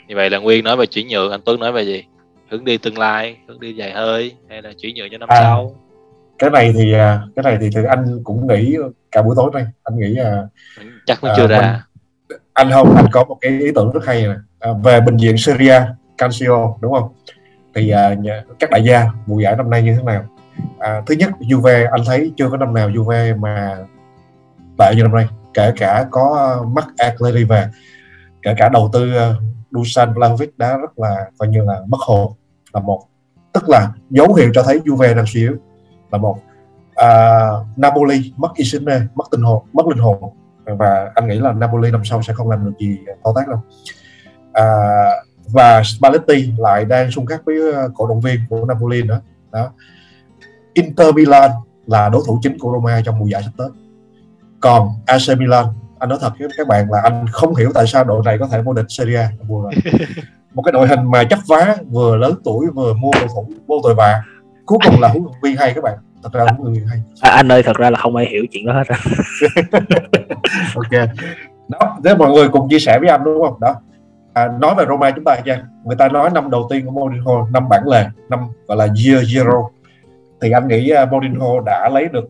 [0.08, 2.04] Như vậy là Nguyên nói về chuyển nhượng anh Tuấn nói về gì?
[2.50, 5.36] Hướng đi tương lai hướng đi dài hơi hay là chuyển nhượng cho năm À.
[5.40, 5.70] sau
[6.38, 8.76] cái này thì à, cái này thì, thì anh cũng nghĩ
[9.10, 10.42] cả buổi tối nay anh nghĩ à,
[11.06, 11.84] chắc cũng Ờ, chưa mình- ra.
[12.52, 14.34] anh không anh có một cái ý tưởng rất hay nè.
[14.60, 15.80] À, về bệnh viện Syria
[16.18, 17.08] Cancio đúng không?
[17.74, 18.14] Thì à,
[18.58, 20.24] các đại gia mùa giải năm nay như thế nào?
[20.78, 23.76] À, thứ nhất Juve anh thấy chưa có năm nào Juve mà
[24.78, 25.28] tệ như năm nay.
[25.54, 27.66] Kể cả có uh, Mark Allegri về
[28.42, 32.32] kể cả đầu tư uh, Dusan Vlahovic đã rất là coi như là mất hồn
[32.72, 33.02] là một.
[33.52, 35.56] Tức là dấu hiệu cho thấy Juve đang suy yếu
[36.12, 36.36] là một
[37.04, 40.32] uh, Napoli mất Insigne mất tinh hồn mất linh hồn.
[40.64, 43.60] Và anh nghĩ là Napoli năm sau sẽ không làm được gì to tát đâu.
[44.48, 49.20] Uh, và Spalletti lại đang xung khắc với à, cổ động viên của Napoli nữa.
[49.52, 49.70] Đó.
[50.72, 51.50] Inter Milan
[51.86, 53.68] là đối thủ chính của Roma trong mùa giải sắp tới.
[54.60, 55.64] Còn AC Milan
[55.98, 58.46] anh nói thật với các bạn là anh không hiểu tại sao đội này có
[58.46, 59.30] thể vô địch Serie A.
[59.48, 59.82] Mùa này
[60.54, 63.80] một cái đội hình mà chấp vá vừa lớn tuổi vừa mua cầu thủ vô
[63.82, 64.22] tội vạ
[64.66, 65.98] cuối cùng là huấn luyện viên hay các bạn.
[66.22, 66.98] Thật ra huấn luyện viên hay.
[67.20, 68.84] À, anh ơi thật ra là không ai hiểu chuyện đó hết
[70.74, 71.08] ok.
[71.68, 73.60] Đó thế mọi người cùng chia sẻ với anh đúng không?
[73.60, 73.74] Đó.
[74.34, 75.62] À, nói về Roma chúng ta nha.
[75.84, 79.24] Người ta nói năm đầu tiên của Mourinho năm bản lề năm gọi là year
[79.24, 79.68] zero.
[80.40, 82.24] Thì anh nghĩ uh, Mourinho đã lấy được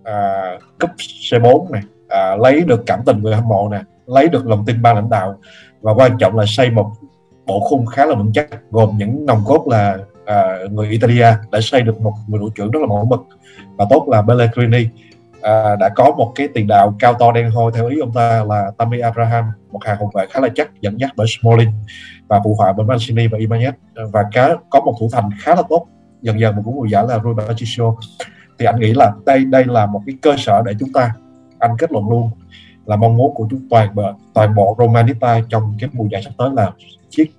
[0.00, 0.90] uh, cúp
[1.30, 4.82] C4 này uh, lấy được cảm tình người hâm mộ nè lấy được lòng tin
[4.82, 5.38] ban lãnh đạo
[5.80, 6.92] và quan trọng là xây một
[7.46, 11.60] bộ khung khá là vững chắc gồm những nòng cốt là à, người Italia đã
[11.60, 13.20] xây được một người đội trưởng rất là mẫu mực
[13.76, 14.88] và tốt là Pellegrini.
[15.42, 18.44] À, đã có một cái tiền đạo cao to đen hôi theo ý ông ta
[18.44, 21.70] là Tammy Abraham một hàng hậu vệ khá là chắc dẫn dắt bởi Smalling
[22.28, 23.72] và phụ họa bởi Mancini và Ibanez.
[24.12, 25.86] Và cá, có một thủ thành khá là tốt
[26.22, 27.94] dần dần một cũng mùa giải là Rui Patricio.
[28.58, 31.14] Thì anh nghĩ là đây đây là một cái cơ sở để chúng ta
[31.58, 32.30] anh kết luận luôn
[32.86, 36.30] là mong muốn của chúng toàn bộ toàn bộ Romanita trong cái mùa giải sắp
[36.38, 36.70] tới là
[37.10, 37.32] chiếc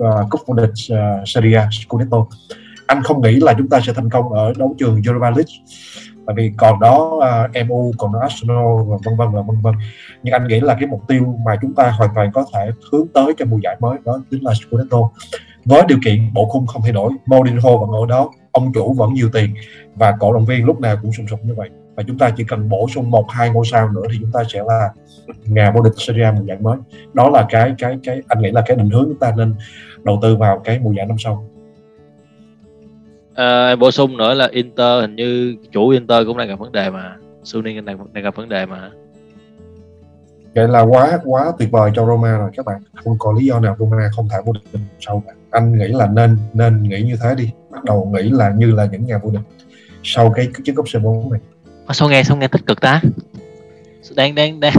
[0.00, 2.26] uh, cúp vô địch uh, Serie A Scudetto
[2.86, 5.54] anh không nghĩ là chúng ta sẽ thành công ở đấu trường Europa League.
[6.26, 9.60] Tại vì còn đó ờ, uh, MU còn đó Arsenal và vân vân và vân
[9.62, 9.74] vân.
[10.22, 13.08] Nhưng anh nghĩ là cái mục tiêu mà chúng ta hoàn toàn có thể hướng
[13.14, 14.98] tới cho mùa giải mới đó chính là Scudetto
[15.64, 19.14] với điều kiện bộ khung không thay đổi Mourinho vẫn ở đó ông chủ vẫn
[19.14, 19.54] nhiều tiền
[19.94, 22.44] và cổ động viên lúc nào cũng sùng sục như vậy và chúng ta chỉ
[22.48, 24.90] cần bổ sung một hai ngôi sao nữa thì chúng ta sẽ là
[25.46, 26.76] nhà vô địch Serie A mùa giải mới.
[27.14, 29.54] Đó là cái cái cái anh nghĩ là cái định hướng chúng ta nên
[30.04, 31.48] đầu tư vào cái mùa giải năm sau.
[33.34, 36.72] À, em bổ sung nữa là Inter hình như chủ Inter cũng đang gặp vấn
[36.72, 37.16] đề mà.
[37.44, 38.90] Suning đang đang gặp vấn đề mà.
[40.54, 42.82] Vậy là quá quá tuyệt vời cho Roma rồi các bạn.
[43.04, 45.32] Không có lý do nào Roma không thể vô địch sau cả.
[45.50, 47.50] Anh nghĩ là nên nên nghĩ như thế đi.
[47.70, 49.42] Bắt đầu nghĩ là như là những nhà vô địch
[50.02, 51.40] sau cái chiếc cúp C4 này
[51.86, 53.00] à, sao nghe sao nghe tích cực ta?
[54.16, 54.72] Đang đang đang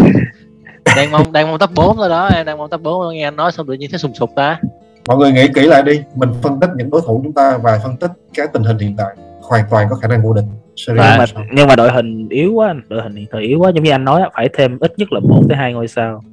[0.95, 3.35] đang mong đang mong top 4 rồi đó em đang mong top 4 nghe anh
[3.35, 4.59] nói xong tự nhiên thấy sùng sục ta.
[5.07, 7.79] Mọi người nghĩ kỹ lại đi mình phân tích những đối thủ chúng ta và
[7.83, 10.45] phân tích cái tình hình hiện tại hoàn toàn có khả năng vô địch.
[10.87, 13.83] Nhưng mà nhưng mà đội hình yếu quá đội hình hiện thời yếu quá giống
[13.83, 16.23] như anh nói phải thêm ít nhất là một tới hai ngôi sao.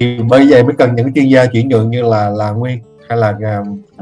[0.00, 3.18] Thì bây giờ mới cần những chuyên gia chuyển nhượng như là là nguyên hay
[3.18, 3.34] là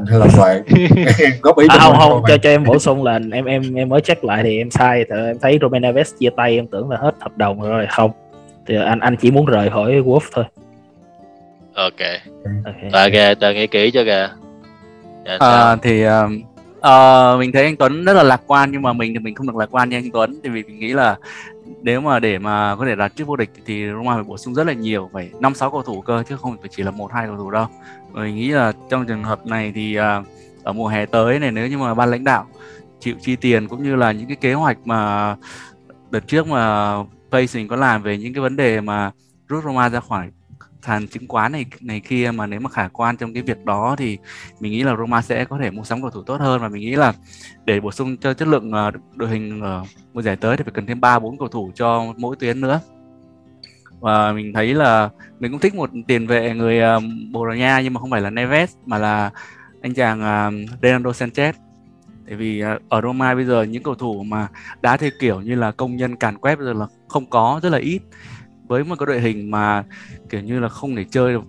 [0.07, 0.61] hay là vậy
[1.41, 4.01] góp ý à, không không cho cho em bổ sung là em em em mới
[4.01, 5.05] check lại thì em sai.
[5.09, 8.11] Thì em thấy Romain Neves chia tay em tưởng là hết hợp đồng rồi không.
[8.67, 10.45] Thì anh anh chỉ muốn rời khỏi Wolf thôi.
[11.73, 11.91] Ok.
[12.65, 13.11] Ok.
[13.11, 14.29] Kìa tờ nghĩ kỹ cho kìa.
[15.25, 16.11] Dạ, à, thì uh,
[16.85, 19.47] uh, mình thấy anh Tuấn rất là lạc quan nhưng mà mình thì mình không
[19.47, 20.39] được lạc quan như anh Tuấn.
[20.43, 21.17] Thì vì mình nghĩ là
[21.81, 24.53] nếu mà để mà có thể đạt chức vô địch thì Roma phải bổ sung
[24.53, 27.13] rất là nhiều phải năm sáu cầu thủ cơ chứ không phải chỉ là một
[27.13, 27.67] hai cầu thủ đâu.
[28.13, 30.03] Mình nghĩ là trong trường hợp này thì uh,
[30.63, 32.45] ở mùa hè tới này nếu như mà ban lãnh đạo
[32.99, 35.35] chịu chi tiền cũng như là những cái kế hoạch mà
[36.11, 36.93] đợt trước mà
[37.31, 39.11] Pacing có làm về những cái vấn đề mà
[39.47, 40.27] rút Roma ra khỏi
[40.85, 43.95] sàn chứng khoán này này kia mà nếu mà khả quan trong cái việc đó
[43.97, 44.17] thì
[44.59, 46.61] mình nghĩ là Roma sẽ có thể mua sắm cầu thủ tốt hơn.
[46.61, 47.13] Và mình nghĩ là
[47.65, 50.73] để bổ sung cho chất lượng ờ, đội hình ở mùa giải tới thì phải
[50.73, 52.79] cần thêm ba bốn cầu thủ cho mỗi tuyến nữa.
[53.99, 56.99] Và mình thấy là mình cũng thích một tiền vệ người ờ,
[57.31, 59.31] Bồ Đào Nha nhưng mà không phải là Neves mà là
[59.81, 61.53] anh chàng ờ, uh, Renato Sanchez.
[62.27, 64.47] Tại vì ở Roma bây giờ những cầu thủ mà
[64.81, 67.69] đá theo kiểu như là công nhân càn quét bây giờ là không có rất
[67.69, 68.01] là ít
[68.67, 69.83] với một cái đội hình mà
[70.29, 71.43] kiểu như là không thể chơi được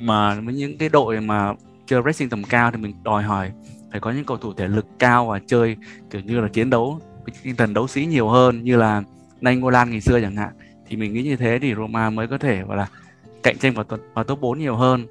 [0.00, 1.52] mà với những cái đội mà
[1.86, 3.52] chơi racing tầm cao thì mình đòi hỏi
[3.90, 5.76] phải có những cầu thủ thể lực cao và chơi
[6.10, 7.00] kiểu như là chiến đấu
[7.42, 9.02] tinh thần đấu sĩ nhiều hơn như là
[9.40, 10.52] Nainggolan ngày xưa chẳng hạn.
[10.86, 12.88] Thì mình nghĩ như thế thì Roma mới có thể gọi là
[13.42, 15.06] cạnh tranh vào, vào top 4 nhiều hơn.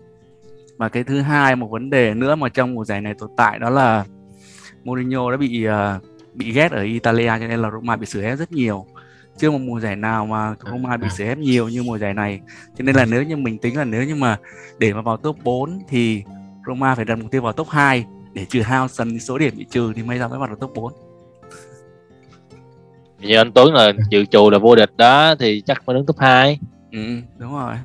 [0.78, 3.60] Và cái thứ hai một vấn đề nữa mà trong mùa giải này tồn tại
[3.60, 4.06] đó là
[4.84, 8.38] Mourinho đã bị uh, bị ghét ở Italia cho nên là Roma bị sửa ép
[8.38, 8.86] rất nhiều
[9.38, 12.42] chưa một mùa giải nào mà Roma bị xử ép nhiều như mùa giải này.
[12.78, 14.38] Cho nên là nếu như mình tính là nếu như mà
[14.78, 16.24] để mà vào top 4 thì
[16.68, 19.66] Roma phải đặt mục tiêu vào top 2 để trừ hao dần số điểm bị
[19.70, 20.94] trừ thì may ra mới vào được top 4
[23.20, 26.18] như anh Tuấn là dự trù là vô địch đó thì chắc phải đứng top
[26.18, 26.60] 2
[26.92, 27.00] ừ,
[27.38, 27.76] đúng rồi.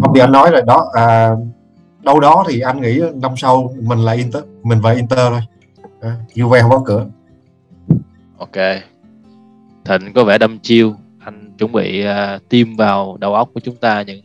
[0.00, 1.30] Không thì anh nói rồi đó à,
[2.02, 5.40] đâu đó thì anh nghĩ năm sau mình là Inter mình và Inter thôi.
[6.00, 7.06] À, Juve không có cửa.
[8.38, 8.56] Ok
[9.90, 10.94] Thịnh có vẻ đâm chiêu.
[11.18, 14.20] Anh chuẩn bị uh, tiêm vào đầu óc của chúng ta những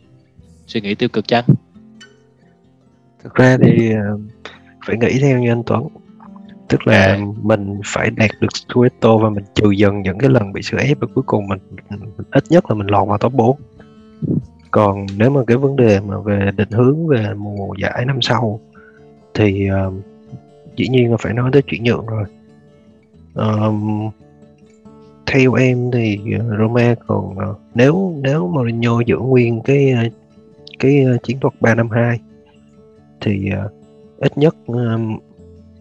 [0.66, 1.44] suy nghĩ tiêu cực chăng?
[3.24, 4.20] Thực ra thì uh,
[4.86, 5.88] phải nghĩ theo như anh Tuấn.
[6.68, 7.18] Tức là À.
[7.42, 11.00] mình phải đạt được Scudetto và mình trừ dần những cái lần bị sự ép
[11.00, 11.58] và cuối cùng mình,
[12.30, 13.56] ít nhất là mình lọt vào top 4
[14.70, 18.60] còn nếu mà cái vấn đề mà về định hướng về mùa giải năm sau
[19.34, 19.92] thì ờ,
[20.76, 22.24] dĩ nhiên là phải nói tới chuyển nhượng rồi.
[23.34, 24.10] Ờm,
[25.26, 30.02] theo em thì ờ, Roma còn ờ, nếu nếu Mourinho giữ nguyên cái ờ,
[30.78, 32.20] cái chiến thuật 352
[33.20, 33.50] thì
[34.18, 34.56] ít nhất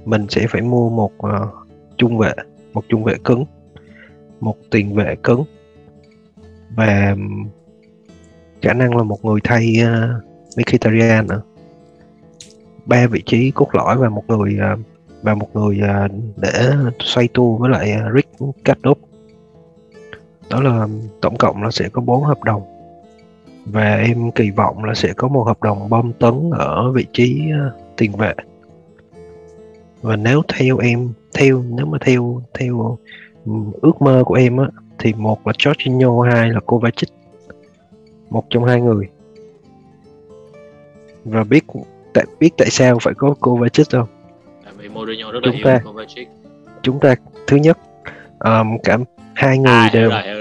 [0.05, 1.11] mình sẽ phải mua một
[1.97, 2.31] trung vệ,
[2.73, 3.45] một trung vệ cứng,
[4.39, 5.43] một tiền vệ cứng
[6.75, 7.15] và
[8.61, 9.75] khả năng là một người thay
[10.57, 11.41] Mkhitaryan nữa.
[12.85, 14.57] Ba vị trí cốt lõi và một người
[15.21, 15.79] và một người
[16.37, 18.29] để xoay tu với lại Rick
[18.63, 18.97] Kadop
[20.49, 20.87] đó là
[21.21, 22.61] tổng cộng là sẽ có 4 hợp đồng.
[23.65, 27.41] Và em kỳ vọng là sẽ có một hợp đồng bom tấn ở vị trí
[27.59, 28.33] ờ, tiền vệ.
[30.01, 32.97] Và nếu theo em theo nếu mà theo theo
[33.45, 34.65] ừm, ước mơ của em á
[34.99, 37.09] thì một là Jorginho hai là Kovacic
[38.29, 39.07] một trong hai người.
[41.25, 41.63] Và biết
[42.13, 44.07] tại biết tại sao phải có Kovacic không
[44.63, 46.27] tại vì Mourinho rất là Chúng yêu ta- Kovacic.
[46.81, 47.15] chúng ta
[47.47, 47.77] thứ nhất
[48.39, 48.97] um, cả
[49.33, 50.34] hai người à, đều hiểu rồi hiểu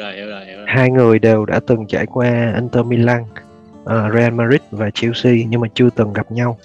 [0.75, 3.23] hai người đều đã từng trải qua Inter Milan,
[3.83, 6.59] uh, Real Madrid và Chelsea nhưng mà chưa từng gặp nhau.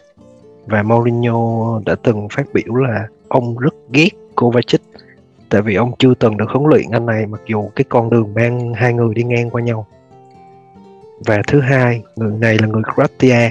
[0.65, 4.81] Và Mourinho đã từng phát biểu là ông rất ghét Kovacic
[5.49, 8.33] tại vì ông chưa từng được huấn luyện anh này mặc dù cái con đường
[8.33, 9.87] mang hai người đi ngang qua nhau.
[11.25, 13.49] Và thứ hai, người này là người Croatia.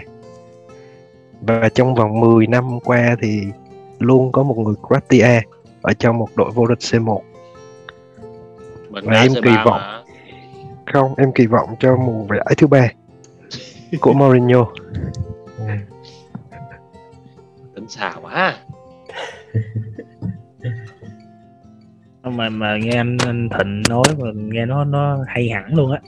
[1.40, 3.42] Và trong vòng 10 năm qua thì
[3.98, 5.40] luôn có một người Croatia
[5.82, 7.20] ở trong một đội vô địch C1
[8.90, 9.80] mình và em C3 kỳ vọng.
[9.80, 9.97] mà.
[10.92, 11.14] Không?
[11.16, 12.88] Em kỳ vọng cho mùa giải thứ ba
[14.00, 14.66] của Mourinho.
[17.74, 18.56] Tính xào quá.
[22.22, 26.00] Mà mà nghe anh, anh Thịnh nói mà nghe nó nó hay hẳn luôn á.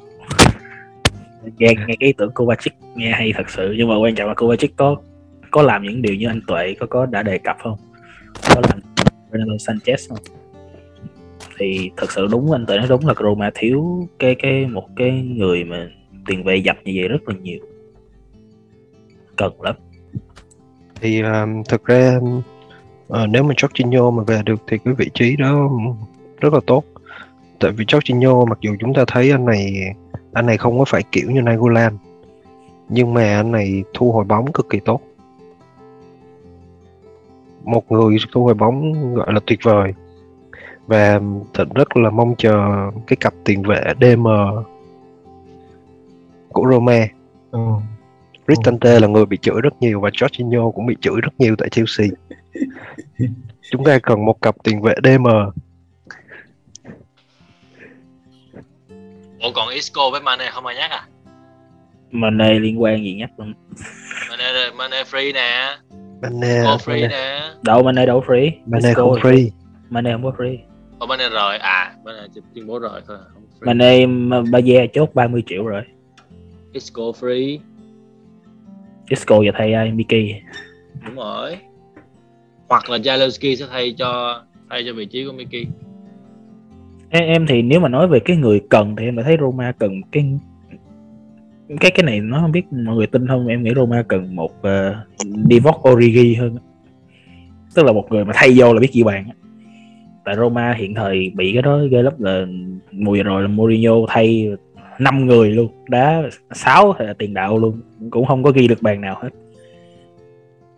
[1.43, 3.75] Nghe nghe cái ý tưởng Kovacic nghe hay thật sự.
[3.79, 4.97] Nhưng mà quan trọng là Kovacic có
[5.51, 7.79] có làm những điều như anh Tuệ có có đã đề cập không?
[8.55, 8.81] Có làm
[9.33, 10.40] Renato Sanchez không
[11.61, 15.11] thì thật sự đúng anh tự nói đúng là Roma thiếu cái cái một cái
[15.11, 15.89] người mà
[16.27, 17.59] tiền vệ dập như vậy rất là nhiều.
[19.37, 19.75] Cần lắm.
[21.01, 22.21] Thì um, thực ra
[23.09, 25.71] ờ, nếu mà Jorginho mà về được thì cái vị trí đó
[26.41, 26.85] rất là tốt.
[27.61, 29.95] Tại vì Jorginho mặc dù chúng ta thấy anh này
[30.33, 31.99] anh này không có phải kiểu như Nainggolan
[32.89, 35.01] nhưng mà anh này thu hồi bóng cực kỳ tốt.
[37.65, 39.93] Một người thu hồi bóng gọi là tuyệt vời
[40.91, 41.21] và
[41.55, 44.27] Thịnh rất là mong chờ cái cặp tiền vệ DM
[46.49, 47.07] của Roma.
[47.51, 47.61] Ừ.
[48.47, 51.69] Cristante là người bị chửi rất nhiều và Jorginho cũng bị chửi rất nhiều tại
[51.69, 52.07] Chelsea.
[53.71, 55.27] Chúng ta cần một cặp tiền vệ DM.
[59.41, 61.07] Ủa còn Isco với Mane không ai nhắc à?
[62.13, 63.55] Này liên quan gì nhắc luôn
[64.31, 65.77] Mane, Mane free nè.
[66.23, 67.41] Mane, Go free Mane, nè.
[67.63, 68.51] Đâu Mane đâu free?
[68.67, 69.49] Mane Isco không free.
[69.91, 70.70] Mane không có free
[71.01, 71.59] Ủa Mane rồi.
[71.59, 73.67] À Mane chỉ tuyên bố rồi thôi không free.
[73.67, 75.83] Mane Baye chốt 30 triệu rồi.
[76.73, 77.59] Isco free.
[79.09, 80.43] Isco giờ thay ai Miki
[81.07, 81.57] đúng rồi.
[82.69, 85.67] Hoặc là Jalowski sẽ thay cho thay cho vị trí của Mickey.
[87.11, 89.73] Em, em thì nếu mà nói về cái người cần thì em lại thấy Roma
[89.73, 90.39] cần cái
[91.81, 94.51] cái cái này nó không biết mọi người tin không em nghĩ Roma cần một
[94.51, 96.57] uh, Divock Origi hơn.
[97.75, 99.29] Tức là một người mà thay vô là biết ghi bàn.
[100.25, 102.47] Tại Roma hiện thời bị cái đó ghê lắm là
[102.93, 104.49] mùa vừa rồi là Mourinho thay
[104.99, 107.81] năm người luôn đá sáu là tiền đạo luôn
[108.11, 109.31] cũng không có ghi được bàn nào hết.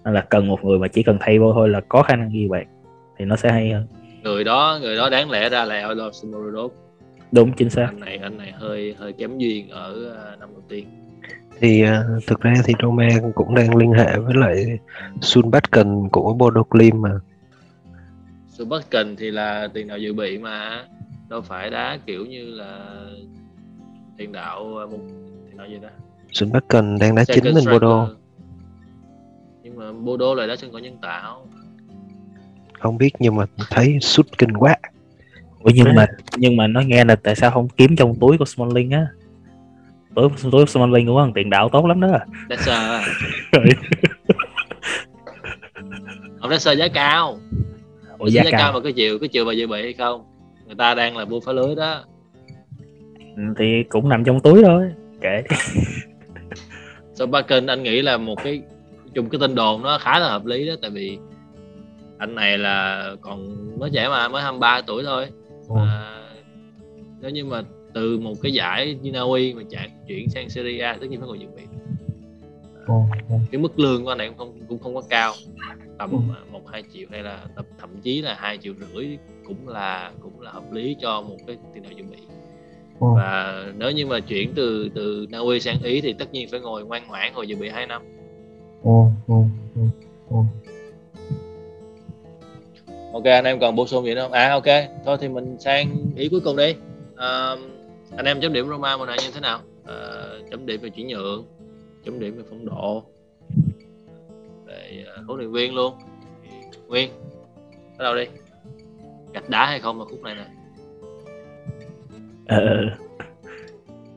[0.05, 2.31] Nên là cần một người mà chỉ cần thay vô thôi là có khả năng
[2.33, 2.67] ghi bàn
[3.19, 3.87] thì nó sẽ hay hơn.
[4.23, 6.73] Người đó người đó đáng lẽ ra là Olo Simorodov
[7.33, 7.87] đúng chính xác.
[7.87, 10.87] Anh này anh này hơi hơi kém duyên ở à, năm đầu tiên.
[11.61, 14.79] Thì uh, thực ra thì Roma cũng đang liên hệ với lại
[15.21, 17.11] Sun Batken của Bodo Glimt mà.
[18.63, 20.85] Subaskin thì là tiền đạo dự bị mà
[21.29, 22.79] đâu phải đá kiểu như là
[24.17, 24.99] tiền đạo à, một
[25.47, 25.89] tiền đạo gì đó
[26.33, 27.73] Sun Batken đang đá chính bên striker.
[27.83, 28.09] Bodo.
[29.63, 31.47] nhưng mà Bodo lại đá sân cỏ nhân tạo
[32.81, 34.77] Không biết nhưng mà thấy sút kinh quá.
[35.61, 38.45] Ủa nhưng mà nhưng mà nói nghe là tại sao không kiếm trong túi của
[38.45, 39.07] Smalling á
[40.15, 42.09] túi túi của Smalling có thằng tiền đạo tốt lắm đó
[42.49, 43.05] Dexter à.
[43.53, 43.67] Rồi.
[46.41, 47.39] không Dexter giá cao
[48.23, 50.25] Ủa giá giá cao cao mà cái chiều cái chiều bà dự bị hay không?
[50.67, 52.05] Người ta đang là mua phá lưới đó.
[53.37, 55.43] Ừ, thì cũng nằm trong túi thôi kệ.
[57.15, 58.63] Subaskin anh nghĩ là một cái
[59.15, 61.19] chung cái tin đồn nó khá là hợp lý đó tại vì
[62.19, 65.27] anh này là còn mới trẻ mà mới 23 tuổi thôi.
[65.69, 66.21] Và
[67.21, 67.63] nếu như mà
[67.95, 71.21] từ một cái giải như Na Uy mà chạy chuyển sang Serie A tất nhiên
[71.21, 71.63] phải ngồi dự bị.
[73.51, 75.33] Cái mức lương của anh này cũng không cũng không quá cao.
[75.99, 76.19] Tầm Ừ.
[76.35, 80.13] à, một hai triệu hay là thậm, thậm chí là hai triệu rưỡi cũng là
[80.23, 82.17] cũng là hợp lý cho một cái tiền đạo dự bị.
[83.17, 86.61] Và nếu như mà chuyển từ từ Na Uy sang Ý thì tất nhiên phải
[86.61, 88.03] ngồi ngoan ngoãn ngồi dự bị 2 năm.
[93.13, 94.33] Ok anh em còn bổ sung gì nữa không?
[94.33, 94.65] À ok.
[95.05, 96.75] Thôi thì mình sang ý cuối cùng đi.
[97.17, 97.57] À,
[98.17, 99.61] anh em chấm điểm Roma mùa này như thế nào?
[99.87, 99.95] À,
[100.51, 101.45] chấm điểm về chuyển nhượng
[102.05, 103.05] chấm điểm về phong độ.
[104.67, 105.95] Về à, huấn luyện viên luôn.
[106.89, 107.11] Nguyên
[107.99, 108.25] bắt đầu đi.
[109.33, 110.47] Gạch đá hay không mà khúc này nè?
[112.47, 112.85] Ờ,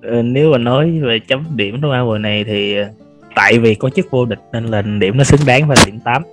[0.02, 2.90] ờ, nếu mà nói về chấm điểm trong mùa này thì à,
[3.36, 6.24] tại vì có chức vô địch nên là điểm nó xứng đáng và điểm 8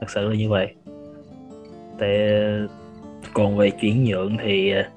[0.00, 0.68] thật sự là như vậy.
[1.98, 2.18] Tại
[3.32, 4.90] còn về chuyển nhượng thì à,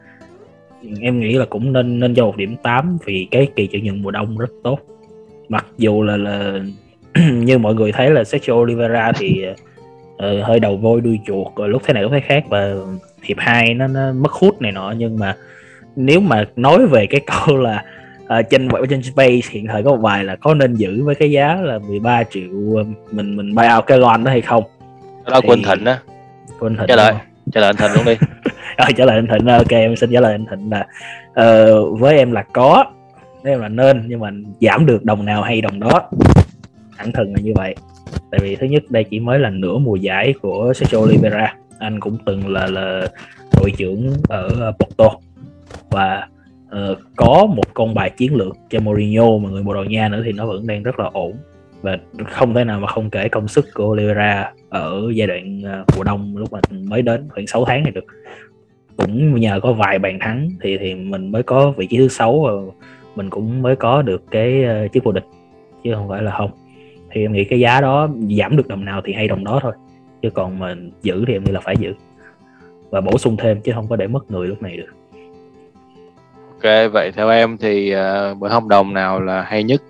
[1.01, 4.01] em nghĩ là cũng nên nên cho một điểm 8 vì cái kỳ chuyển nhượng
[4.01, 4.79] mùa đông rất tốt
[5.51, 6.59] mặc dù là là
[7.31, 9.45] như mọi người thấy là Sergio Oliveira thì
[10.17, 12.73] ờ, hơi đầu voi đuôi chuột rồi lúc thế này lúc thế khác và
[13.23, 14.93] hiệp 2 nó, nó mất hút này nọ.
[14.97, 15.35] Nhưng mà
[15.95, 17.83] nếu mà nói về cái câu là
[18.23, 21.31] uh, trên trên space hiện thời có một bài là có nên giữ với cái
[21.31, 24.63] giá là 13 triệu ờ, mình mình buy out cái loan đó hay không?
[25.25, 25.95] Đó Thì- anh Thịnh đó
[26.59, 27.13] Quên Thịnh trả lời
[27.53, 28.15] trả lời anh Thịnh luôn đi.
[28.77, 30.85] Rồi trả lời anh Thịnh ok em xin trả lời anh Thịnh là
[31.33, 32.85] ờ, với em là có
[33.43, 36.09] nếu là nên nhưng mà giảm được đồng nào hay đồng đó
[36.97, 37.75] thẳng thừng là như vậy.
[38.31, 41.55] Tại vì thứ nhất đây chỉ mới là nửa mùa giải của Sergio Oliveira.
[41.79, 43.07] Anh cũng từng là là
[43.57, 45.09] đội trưởng ở Porto.
[45.89, 46.27] Và
[46.65, 50.21] uh, có một con bài chiến lược cho Mourinho mà người Bồ Đào Nha nữa
[50.25, 51.33] thì nó vẫn đang rất là ổn.
[51.81, 51.97] Và
[52.29, 56.03] không thể nào mà không kể công sức của Oliveira ở giai đoạn ờ, mùa
[56.03, 58.05] đông lúc mà mới đến khoảng 6 tháng này được.
[58.97, 62.45] Cũng nhờ có vài bàn thắng thì thì mình mới có vị trí thứ sáu.
[62.45, 62.61] Ờ,
[63.15, 65.25] mình cũng mới có được cái ờ, chức vô địch
[65.83, 66.51] chứ không phải là không.
[67.11, 69.73] Thì em nghĩ cái giá đó giảm được đồng nào thì hay đồng đó thôi
[70.21, 71.93] chứ còn mình giữ thì em nghĩ là phải giữ.
[72.89, 74.89] Và bổ sung thêm chứ không có để mất người lúc này được.
[76.51, 79.81] Ok vậy theo em thì uh, bởi hợp đồng nào là hay nhất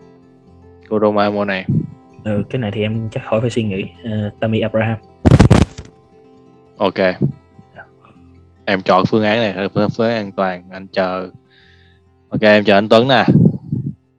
[0.89, 1.65] của Roma mùa này?
[2.23, 4.97] Ừ, cái này thì em chắc khỏi phải suy nghĩ uh, Tammy Abraham.
[6.77, 6.99] Ok.
[8.65, 11.29] Em chọn phương án này là phương án an toàn anh chờ
[12.31, 13.25] ok em chờ anh Tuấn nè.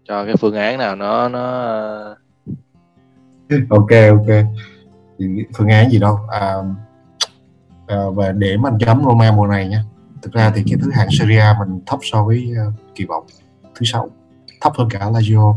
[0.05, 2.17] Cho cái phương án nào nó nó ờ.
[3.71, 4.47] ok ok.
[5.55, 6.19] Phương án gì đâu.
[6.29, 6.57] À,
[7.87, 9.85] à, về để mà chấm Roma mùa này nha.
[10.23, 13.25] Thực ra thì cái thứ hạng Serie A mình thấp so với uh, kỳ vọng.
[13.75, 14.11] Thứ sáu
[14.61, 15.55] thấp hơn cả Lazio.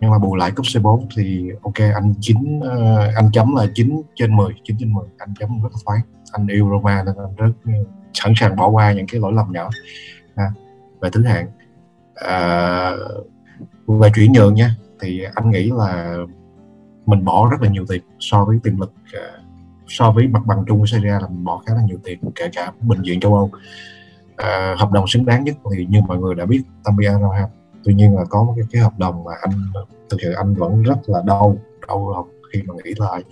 [0.00, 4.02] Nhưng mà bù lại cúp C4 thì ok anh chín uh, anh chấm là 9
[4.14, 6.00] trên 10 9 trên 10 anh chấm rất là thoáng
[6.32, 9.52] anh yêu Roma nên anh rất uh, sẵn sàng bỏ qua những cái lỗi lầm
[9.52, 9.70] nhỏ.
[10.34, 10.44] À,
[11.00, 11.46] về thứ hạng
[12.16, 12.92] à,
[13.86, 16.16] về chuyển nhượng nha thì anh nghĩ là
[17.06, 19.44] mình bỏ rất là nhiều tiền so với tiềm lực uh,
[19.86, 22.18] so với mặt bằng chung của Serie A là mình bỏ khá là nhiều tiền
[22.34, 23.50] kể cả bệnh viện châu Âu.
[24.42, 27.48] Uh, hợp đồng xứng đáng nhất thì như mọi người đã biết Tammy Abraham
[27.84, 29.52] tuy nhiên là có một cái, cái hợp đồng mà anh
[30.10, 31.56] thực sự anh vẫn rất là đau
[31.88, 33.22] đau lòng khi mà nghĩ lại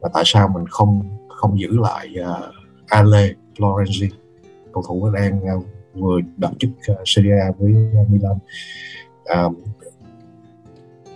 [0.00, 2.54] và tại sao mình không không giữ lại à, uh,
[2.86, 4.08] Ale Florenzi
[4.72, 8.38] cầu thủ đang uh, vừa đặt chức uh, ờ, Serie A với uh, Milan.
[9.46, 9.56] Uh,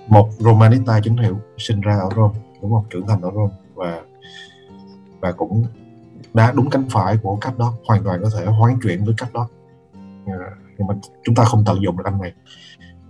[0.08, 2.84] một Romanista chính hiệu sinh ra ở Rome đúng không?
[2.90, 4.02] Trưởng thành ở Rome và
[5.20, 5.64] và cũng
[6.34, 9.32] đá đúng cánh phải của cách đó hoàn toàn có thể hoán chuyển với cách
[9.34, 9.48] đó.
[10.26, 12.32] À, nhưng mà chúng ta không tận dụng được anh này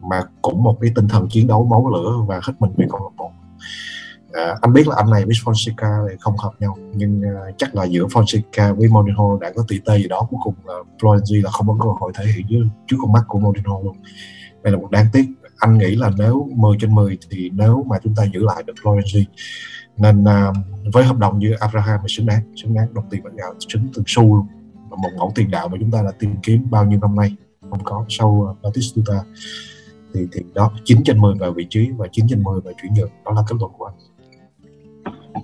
[0.01, 3.01] mà cũng một cái tinh thần chiến đấu máu lửa và hết mình vì câu
[3.01, 3.31] lạc bộ
[4.35, 7.85] à, anh biết là anh này với Fonseca không hợp nhau nhưng uh, chắc là
[7.85, 11.51] giữa Fonseca với Mourinho đã có tỷ tê gì đó cuối cùng là Florenzi là
[11.51, 13.97] không có cơ hội thể hiện dưới trước con mắt của Mourinho luôn.
[14.63, 15.25] Đây là một đáng tiếc.
[15.57, 18.75] Anh nghĩ là nếu 10 trên 10 thì nếu mà chúng ta giữ lại được
[18.83, 19.25] Florenzi
[19.97, 20.57] nên uh,
[20.93, 23.89] với hợp đồng như Abraham thì xứng đáng xứng đáng đồng tiền bạc gạo xứng
[23.95, 24.47] từng xu luôn.
[24.91, 27.37] Là một mẫu tiền đạo mà chúng ta đã tìm kiếm bao nhiêu năm nay
[27.71, 28.05] không có.
[28.09, 29.15] Sau uh, Batistuta
[30.15, 32.95] thì thì đó 9 trên 10 vào vị trí và 9 trên 10 vào chuyển
[32.95, 33.11] nhượng.
[33.25, 34.14] Đó là kết luận của anh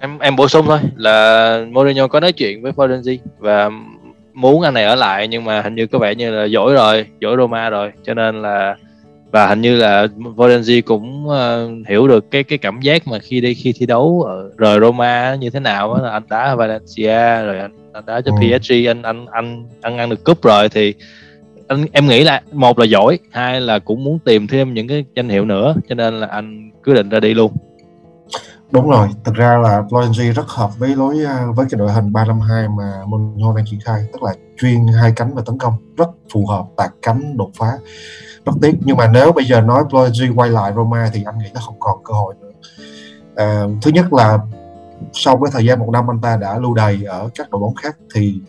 [0.00, 3.70] em em bổ sung thôi là Mourinho có nói chuyện với Florenzi và
[4.34, 7.06] muốn anh này ở lại nhưng mà hình như có vẻ như là dỗi rồi
[7.20, 8.76] dỗi Roma rồi cho nên là
[9.30, 13.40] và hình như là Florenzi cũng uh, hiểu được cái cái cảm giác mà khi
[13.40, 16.56] đi khi thi đấu ở rời Roma như thế nào đó, là anh đá ở
[16.56, 18.58] Valencia rồi anh, anh đá cho Ừ.
[18.58, 20.94] PSG anh anh anh anh ăn được cúp rồi thì
[21.68, 25.04] anh em nghĩ là một là giỏi hai là cũng muốn tìm thêm những cái
[25.16, 27.52] danh hiệu nữa cho nên là anh quyết định ra đi luôn
[28.70, 32.12] đúng rồi thực ra là Florenzi rất hợp với lối à, với cái đội hình
[32.12, 36.08] 352 mà Mourinho đang triển khai tức là chuyên hai cánh và tấn công rất
[36.32, 37.72] phù hợp tạt cánh đột phá.
[38.46, 41.48] Rất tiếc nhưng mà nếu bây giờ nói Florenzi quay lại Roma thì anh nghĩ
[41.54, 42.50] nó không còn cơ hội nữa.
[43.36, 44.38] À, thứ nhất là
[45.12, 47.74] sau cái thời gian một năm anh ta đã lưu đày ở các đội bóng
[47.74, 48.40] khác thì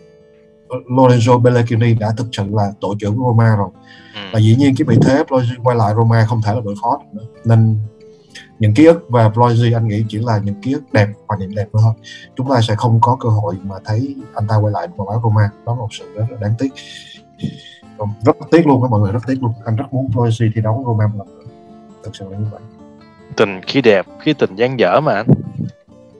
[0.68, 3.68] Lorenzo Pellegrini đã thực sự là tổ trưởng của Roma rồi.
[4.14, 4.20] Ừ.
[4.32, 6.98] và dĩ nhiên cái vị thế Florenzi quay lại Roma không thể là đối phó
[6.98, 7.26] được nữa.
[7.44, 7.78] Nên
[8.62, 11.54] những ký ức và Florenzi anh nghĩ chỉ là những ký ức đẹp hoài niệm
[11.54, 11.92] đẹp thôi.
[12.36, 15.20] Chúng ta sẽ không có cơ hội mà thấy anh ta quay lại màu áo
[15.24, 16.72] Roma đó là một sự rất là đáng tiếc.
[18.24, 19.52] Rất tiếc luôn các mọi người rất tiếc luôn.
[19.64, 21.44] Anh rất muốn Florenzi thi đấu Roma một lần nữa.
[22.04, 22.60] Thực sự là như vậy.
[23.36, 25.26] Tình khi đẹp khi tình gian dở mà anh.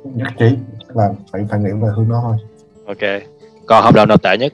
[0.04, 0.56] Nhất trí
[0.88, 2.36] là phải phải nghĩ về hướng đó thôi.
[2.86, 3.22] Ok.
[3.66, 4.52] Còn hợp đồng nào tệ nhất?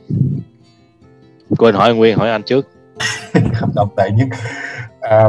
[1.59, 2.69] Quên hỏi nguyên hỏi anh trước.
[3.53, 4.29] Hợp đồng tệ nhất.
[5.01, 5.29] À,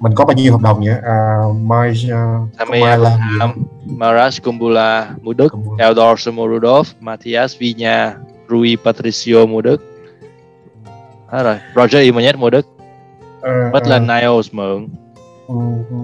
[0.00, 0.90] mình có bao nhiêu hợp đồng nhỉ?
[1.02, 3.52] À, Mai uh, là Abraham
[3.86, 5.84] Maras Kumbula mua Đức Kumbula.
[5.84, 8.14] Eldor Somorudov Matias Vina
[8.48, 9.82] Rui Patricio mua Đức
[11.26, 11.58] Hết rồi.
[11.74, 12.66] Roger Ibanez mua Đức
[13.42, 14.88] à, Maitland Niles mượn
[15.48, 15.54] ừ,
[15.90, 15.96] ừ.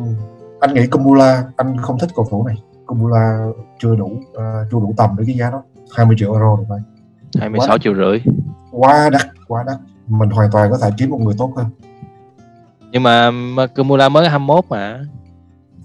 [0.60, 2.56] anh nghĩ Kumbula anh không thích cầu thủ này.
[2.86, 3.46] Kumbula
[3.78, 4.22] chưa đủ uh,
[4.70, 5.62] chưa đủ tầm với cái giá đó.
[5.96, 6.80] 20 triệu euro được vậy
[7.40, 8.22] 26 triệu rưỡi.
[8.70, 9.76] Quá đắt quá đắt.
[10.08, 11.66] Mình hoàn toàn có thể kiếm một người tốt hơn
[12.96, 15.04] nhưng mà, mà Kumula mới 21 mà.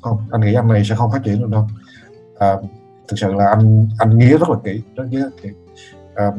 [0.01, 1.67] Không anh nghĩ anh này sẽ không phát triển được đâu.
[2.39, 2.53] À,
[3.07, 5.49] thực sự là anh anh nghĩ rất là kỹ rất nghĩ rất kỹ.
[6.15, 6.31] À,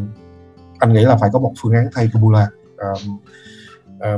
[0.78, 2.48] anh nghĩ là phải có một phương án thay Kumbula
[2.78, 2.88] à,
[4.00, 4.16] à,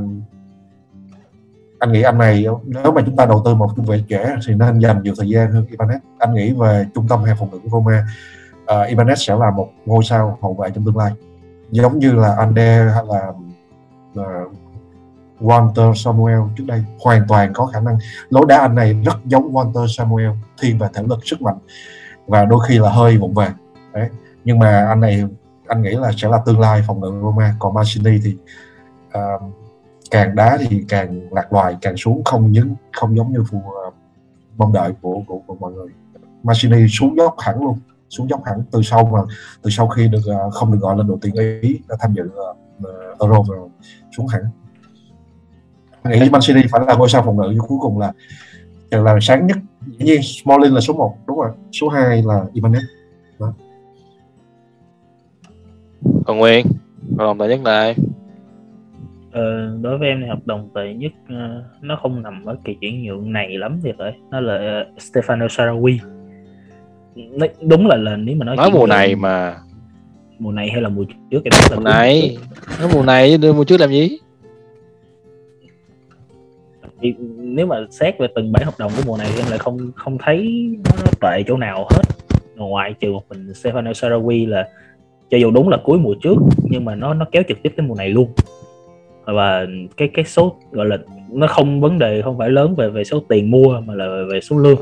[1.79, 4.55] anh nghĩ anh này nếu mà chúng ta đầu tư một trung vệ trẻ thì
[4.55, 5.99] nên dành nhiều thời gian hơn Ibanez.
[6.19, 8.07] Anh nghĩ về trung tâm hay phòng ngự của Roma
[8.63, 11.13] uh, Ibanez sẽ là một ngôi sao hậu vệ trong tương lai.
[11.71, 13.33] Giống như là Ande hay là
[14.21, 14.53] uh,
[15.41, 17.99] Walter Samuel trước đây hoàn toàn có khả năng.
[18.31, 20.31] Lối đá anh này rất giống Walter Samuel
[20.61, 21.59] thiên về thể lực sức mạnh
[22.27, 23.49] và đôi khi là hơi vụng về.
[23.93, 24.09] Đấy
[24.45, 25.25] nhưng mà anh này
[25.67, 27.55] anh nghĩ là sẽ là tương lai phòng ngự Roma.
[27.59, 28.37] Còn Mancini thì
[29.09, 29.43] uh,
[30.11, 33.65] càng đá thì càng lạc loài càng xuống không những không giống như phù uh,
[33.65, 33.91] ờ,
[34.57, 35.89] mong đợi của, của của mọi người.
[36.43, 37.79] Mancini xuống dốc hẳn luôn
[38.09, 39.21] xuống dốc hẳn từ sau mà
[39.63, 42.23] từ sau khi được uh, không được gọi lên đội tuyển ý đã tham dự
[42.23, 43.69] uh, Euro rồi
[44.17, 44.43] xuống hẳn
[46.11, 48.13] nghĩ Mancini phải là ngôi sao phòng ngự nhưng cuối cùng là
[48.91, 49.57] là sáng nhất.
[49.99, 51.51] Dĩ nhiên Smalling là số 1 đúng rồi.
[51.73, 52.83] Số 2 là Ibanez.
[56.27, 56.67] Còn Nguyên
[57.19, 57.95] hợp đồng tệ nhất là ai?
[59.33, 62.77] Ờ, đối với em thì hợp đồng tệ nhất ờ, nó không nằm ở kỳ
[62.81, 64.13] chuyển nhượng này lắm thì phải.
[64.31, 65.99] Nó là ờ, Stefano Sarawi
[67.15, 69.57] Nó- đúng là là nếu mà nói nói mùa này mà.
[70.39, 72.37] Mùa này hay là mùa trước em biết là mùa này.
[72.81, 74.19] nói mùa này đưa mùa trước làm gì
[77.05, 79.59] thì nếu mà xét về từng bản hợp đồng của mùa này thì em lại
[79.59, 82.03] không không thấy nó, tệ chỗ nào hết.
[82.57, 84.69] Ngoài trừ một mình Stefano Sarawi là
[85.31, 86.37] cho dù đúng là cuối mùa trước
[86.71, 88.29] nhưng mà nó nó kéo trực tiếp tới mùa này luôn.
[89.25, 90.99] Và cái cái số gọi là
[91.33, 94.25] nó không vấn đề không phải lớn về về số tiền mua mà là về,
[94.33, 94.79] về số lương.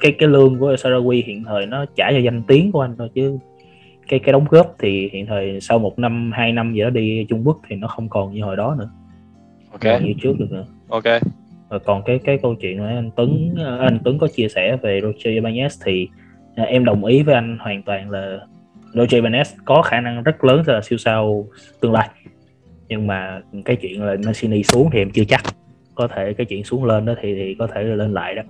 [0.00, 3.08] Cái cái lương của Sarawi hiện thời nó trả cho danh tiếng của anh thôi
[3.14, 3.38] chứ
[4.08, 7.26] cái cái đóng góp thì hiện thời sau một năm hai năm gì đó đi
[7.28, 8.90] Trung Quốc thì nó không còn như hồi đó nữa.
[9.72, 10.02] Ok.
[10.02, 10.64] Như trước được nữa
[10.94, 11.22] ok.
[11.68, 15.00] Và còn cái cái câu chuyện mà anh Tuấn anh Tuấn có chia sẻ về
[15.02, 16.08] Roger Ibanez thì
[16.56, 18.38] à, em đồng ý với anh hoàn toàn là
[18.94, 21.46] Roger Ibanez có khả năng rất lớn là siêu sao
[21.80, 22.08] tương lai.
[22.88, 25.40] Nhưng mà cái chuyện là Mancini xuống thì em chưa chắc.
[25.94, 28.42] Có thể cái chuyện xuống lên đó thì thì có thể là lên lại đó.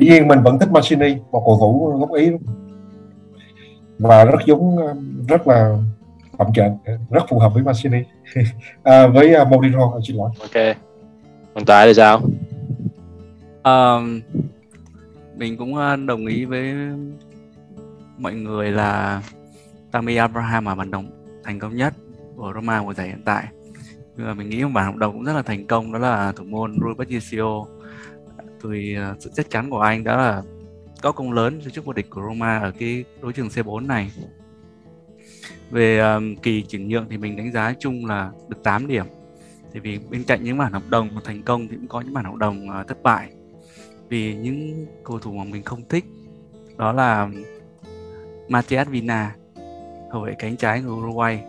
[0.00, 2.30] Dĩ nhiên mình vẫn thích Mancini một cầu thủ gốc ý.
[3.98, 4.76] Và rất giống
[5.28, 5.76] rất là
[6.44, 6.72] bậm trợn
[7.10, 7.98] rất phù hợp với Mancini
[8.82, 10.76] à, với uh, Mourinho xin lỗi ok
[11.54, 12.22] còn tài thì sao
[13.62, 14.02] Ờ,
[15.36, 16.74] mình cũng ờ, đồng ý với
[18.18, 19.22] mọi người là
[19.90, 21.10] Tammy Abraham là bản đồng
[21.44, 21.94] thành công nhất
[22.36, 23.44] của Roma mùa giải hiện tại.
[24.16, 26.32] Nhưng mà mình nghĩ một bản hợp đồng cũng rất là thành công đó là
[26.32, 27.64] thủ môn Rui Patricio.
[28.62, 30.42] Từ ờ, sự chắc chắn của anh đó là
[31.02, 34.12] có công lớn cho chức vô địch của Roma ở cái đối trường C4 này.
[35.72, 39.06] Về ờm, kỳ chuyển nhượng thì mình đánh giá chung là được 8 điểm.
[39.72, 42.24] Thì vì bên cạnh những bản hợp đồng thành công thì cũng có những bản
[42.24, 43.32] hợp đồng uh, thất bại.
[44.08, 46.04] Vì những cầu thủ mà mình không thích
[46.76, 47.28] đó là
[48.48, 49.34] Matias Vina
[50.10, 51.40] hậu vệ cánh trái của Uruguay.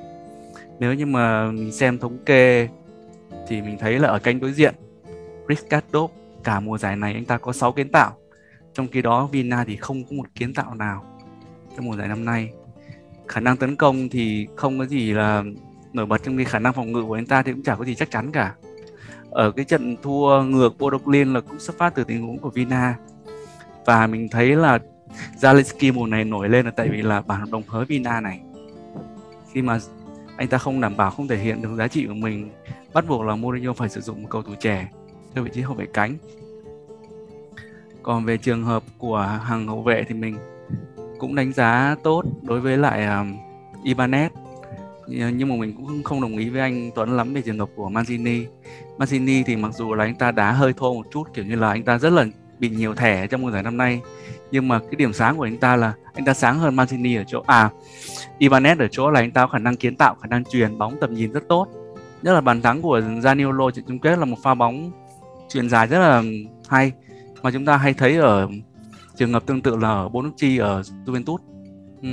[0.80, 2.69] Nếu như mà mình xem thống kê
[3.47, 4.76] thì mình thấy là ở cánh đối diện
[5.49, 6.07] Riscado
[6.43, 8.17] cả mùa giải này anh ta có 6 kiến tạo.
[8.74, 11.05] Trong khi đó Vina thì không có một kiến tạo nào
[11.76, 12.49] trong mùa giải năm nay
[13.28, 15.43] khả năng tấn công thì không có gì là
[15.93, 17.86] nổi bật trong khi khả năng phòng ngự của anh ta thì cũng chả có
[17.86, 18.55] gì chắc chắn cả.
[19.30, 22.95] Ở cái trận thua ngược Bodoglin là cũng xuất phát từ tình huống của Vina.
[23.86, 24.80] Và mình thấy là
[25.41, 28.41] Zalewski mùa này nổi lên là tại vì là bản hợp đồng hới Vina này.
[29.51, 29.80] Khi mà
[30.38, 32.51] anh ta không đảm bảo, không thể hiện được giá trị của mình,
[32.93, 34.88] bắt buộc là Mourinho phải sử dụng một cầu thủ trẻ
[35.36, 36.17] cho vị trí hậu vệ cánh.
[38.03, 40.38] Còn về trường hợp của hàng hậu vệ thì mình
[41.24, 43.38] cũng đánh giá tốt đối với lại um,
[43.84, 44.30] Ibanez.
[45.07, 47.89] Nhưng mà mình cũng không đồng ý với anh Tuấn lắm về trường hợp của
[47.89, 48.45] Mancini.
[48.97, 51.69] Mancini thì mặc dù là anh ta đá hơi thô một chút kiểu như là
[51.69, 52.26] anh ta rất là
[52.59, 54.01] bị nhiều thẻ trong mùa giải năm nay
[54.51, 57.24] nhưng mà cái điểm sáng của anh ta là anh ta sáng hơn Mancini ở
[57.28, 57.69] chỗ à
[58.39, 60.97] Ibanez ở chỗ là anh ta có khả năng kiến tạo khả năng truyền bóng
[61.01, 61.67] tầm nhìn rất tốt.
[62.21, 64.91] Nhất là bàn thắng của Zaniolo trận chung kết là một pha bóng
[65.49, 66.24] truyền dài rất là
[66.67, 66.91] hay
[67.41, 68.47] mà chúng ta hay thấy ở
[69.16, 71.38] trường hợp tương tự là ở Bonucci ở Juventus.
[72.01, 72.09] Ừ.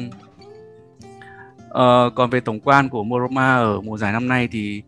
[1.70, 1.84] à,
[2.14, 4.82] còn về tổng quan của Roma ở mùa giải năm nay thì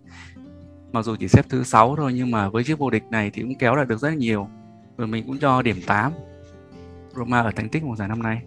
[0.92, 3.42] mặc dù chỉ xếp thứ 6 thôi nhưng mà với chiếc vô địch này thì
[3.42, 4.48] cũng kéo lại được rất là nhiều.
[4.96, 6.12] Và mình cũng cho điểm 8
[7.16, 8.42] Roma ở thành tích mùa giải năm nay.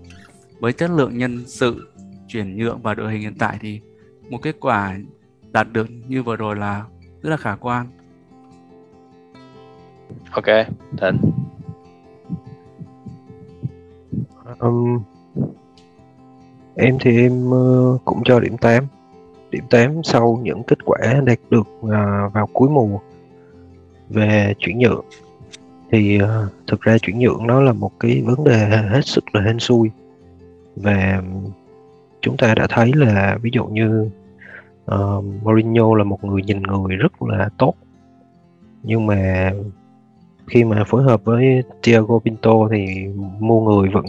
[0.59, 1.91] Với chất lượng nhân sự
[2.27, 3.81] chuyển nhượng và đội hình hiện tại thì
[4.29, 4.97] một kết quả
[5.51, 6.85] đạt được như vừa rồi là
[7.21, 7.87] rất là khả quan.
[10.31, 10.45] Ok
[10.97, 11.44] thịnh
[14.59, 15.03] um,
[16.75, 18.87] em thì em uh, cũng cho điểm 8
[19.51, 21.91] điểm 8 sau những kết quả đạt được uh,
[22.33, 22.99] vào cuối mùa
[24.09, 25.05] về chuyển nhượng
[25.91, 29.41] thì uh, thực ra chuyển nhượng nó là một cái vấn đề hết sức là
[29.41, 29.91] hên xui
[30.75, 31.21] và
[32.21, 34.09] chúng ta đã thấy là ví dụ như
[34.91, 37.73] uh, Mourinho là một người nhìn người rất là tốt.
[38.83, 39.51] Nhưng mà
[40.47, 43.07] khi mà phối hợp với Thiago Pinto thì
[43.39, 44.05] mua người vẫn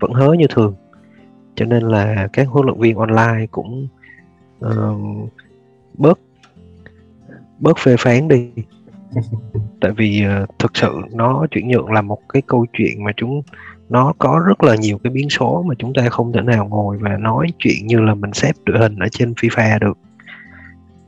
[0.00, 0.74] vẫn hớ như thường.
[1.54, 3.88] Cho nên là các huấn luyện viên online cũng
[4.66, 5.30] uh,
[5.94, 6.18] bớt
[7.58, 8.50] bớt phê phán đi.
[9.80, 13.42] Tại vì uh, thực sự nó chuyển nhượng là một cái câu chuyện mà chúng
[13.88, 16.98] nó có rất là nhiều cái biến số mà chúng ta không thể nào ngồi
[16.98, 19.98] và nói chuyện như là mình xếp đội hình ở trên FIFA được.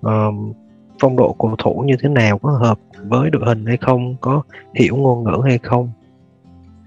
[0.07, 0.57] Uh,
[1.01, 4.43] phong độ cầu thủ như thế nào có hợp với đội hình hay không có
[4.75, 5.91] hiểu ngôn ngữ hay không.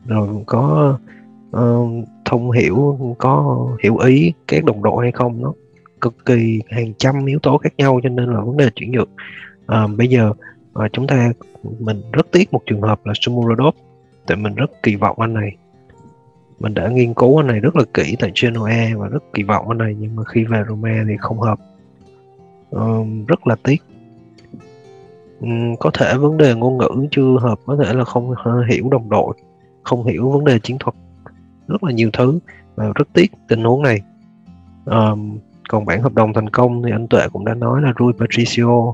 [0.06, 0.97] Rồi có
[1.58, 5.54] uh, thông hiểu có hiểu ý các đồng đội hay không nó
[6.01, 9.10] cực kỳ hàng trăm yếu tố khác nhau cho nên là vấn đề chuyển nhượng.
[9.64, 10.34] Uh, bây giờ
[10.80, 11.32] uh, chúng ta
[11.80, 13.76] mình rất tiếc một trường hợp là Sumurodov
[14.28, 15.56] tại mình rất kỳ vọng anh này.
[16.60, 19.70] Mình đã nghiên cứu anh này rất là kỹ tại Genoa và rất kỳ vọng
[19.70, 21.60] anh này nhưng mà khi về Roma thì không hợp.
[22.76, 23.84] Uh, rất là tiếc.
[25.41, 28.34] Um, có thể vấn đề ngôn ngữ chưa hợp có thể là không
[28.70, 29.36] hiểu đồng đội
[29.84, 30.95] không hiểu vấn đề chiến thuật
[31.68, 32.39] rất là nhiều thứ
[32.76, 34.01] và rất tiếc tình huống này.
[34.86, 35.38] Um,
[35.70, 38.93] còn bản hợp đồng thành công thì anh Tuệ cũng đã nói là Rui Patricio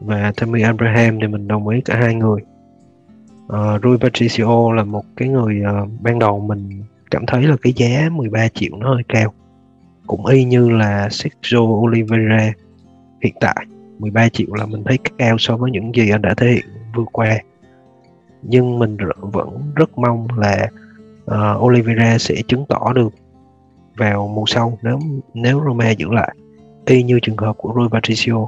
[0.00, 2.40] và Tammy Abraham thì mình đồng ý cả hai người.
[3.46, 7.72] Uh, Rui Patricio là một cái người uh, ban đầu mình cảm thấy là cái
[7.76, 9.32] giá 13 triệu nó hơi cao.
[10.06, 12.52] Cũng y như là Sergio Oliveira
[13.22, 13.66] hiện tại
[13.98, 16.64] 13 triệu là mình thấy cao so với những gì anh đã thể hiện
[16.94, 17.38] vừa qua.
[18.42, 20.68] Nhưng mình vẫn rất mong là
[21.32, 23.08] Ờ, uh, Oliveira sẽ chứng tỏ được
[23.96, 24.98] vào mùa sau nếu
[25.34, 26.36] nếu Roma giữ lại.
[26.86, 28.46] Y như trường hợp của Rui Patricio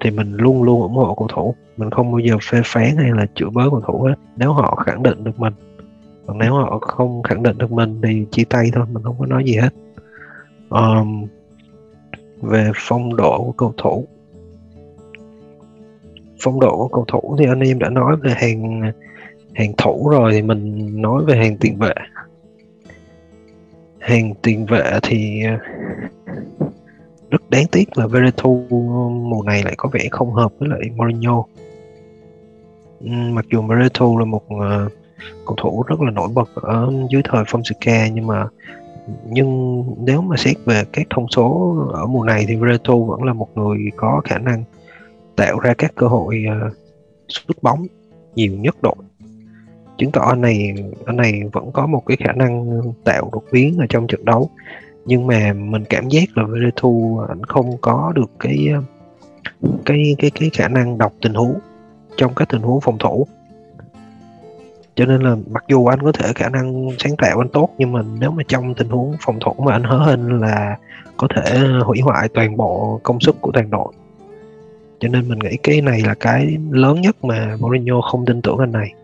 [0.00, 1.54] thì mình luôn luôn ủng hộ cầu thủ.
[1.76, 4.14] Mình không bao giờ phê phán hay là chửi bới cầu thủ hết.
[4.36, 5.52] Nếu họ khẳng định được mình
[6.26, 9.26] còn nếu họ không khẳng định được mình thì chia tay thôi mình không có
[9.26, 9.70] nói gì hết.
[10.70, 11.26] Um,
[12.42, 14.04] về phong độ của cầu thủ.
[16.40, 18.92] Phong độ của cầu thủ thì anh em đã nói về hàng
[19.58, 21.94] hàng thủ rồi thì mình nói về hàng tiền vệ.
[23.98, 25.58] Hàng tiền vệ thì ờ,
[27.30, 28.66] rất đáng tiếc là Veretu
[29.10, 31.44] mùa này lại có vẻ không hợp với lại Mourinho.
[33.00, 34.88] Ừ, mặc dù Veretu là một ờ,
[35.46, 38.46] cầu thủ rất là nổi bật ở dưới thời Fonseca nhưng mà
[39.24, 43.32] nhưng nếu mà xét về các thông số ở mùa này thì Veretu vẫn là
[43.32, 44.64] một người có khả năng
[45.36, 46.72] tạo ra các cơ hội uh,
[47.28, 47.86] sút bóng
[48.34, 48.94] nhiều nhất đội
[49.98, 50.74] chứng tỏ anh này
[51.06, 54.50] anh này vẫn có một cái khả năng tạo đột biến ở trong trận đấu.
[55.04, 58.68] Nhưng mà mình cảm giác là Veretu anh không có được cái
[59.84, 61.58] cái cái cái khả năng đọc tình huống
[62.16, 63.26] trong các tình huống phòng thủ.
[64.94, 67.92] Cho nên là mặc dù anh có thể khả năng sáng tạo anh tốt, nhưng
[67.92, 70.76] mà nếu mà trong tình huống phòng thủ mà anh hớ hình là
[71.16, 73.92] có thể hủy hoại toàn bộ công sức của toàn đội.
[75.00, 78.58] Cho nên mình nghĩ cái này là cái lớn nhất mà Mourinho không tin tưởng
[78.58, 78.94] anh này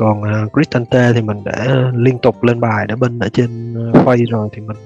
[0.00, 3.74] còn à, uh, Cristante thì mình đã liên tục lên bài đã bên ở trên
[3.92, 4.76] ờ, quay rồi thì mình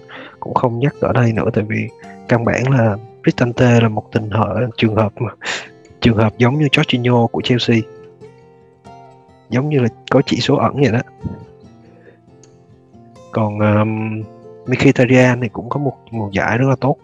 [0.41, 1.51] cũng không nhắc ở đây nữa.
[1.53, 1.89] Tại vì
[2.29, 5.31] căn bản là Cristante là một tình hợp trường hợp mà
[6.01, 7.77] trường hợp giống như Jorginho của Chelsea.
[9.51, 11.01] Giống như là có chỉ số ẩn vậy đó.
[13.33, 14.23] Còn um,
[14.67, 16.97] Mkhitaryan thì cũng có một một giải rất là tốt.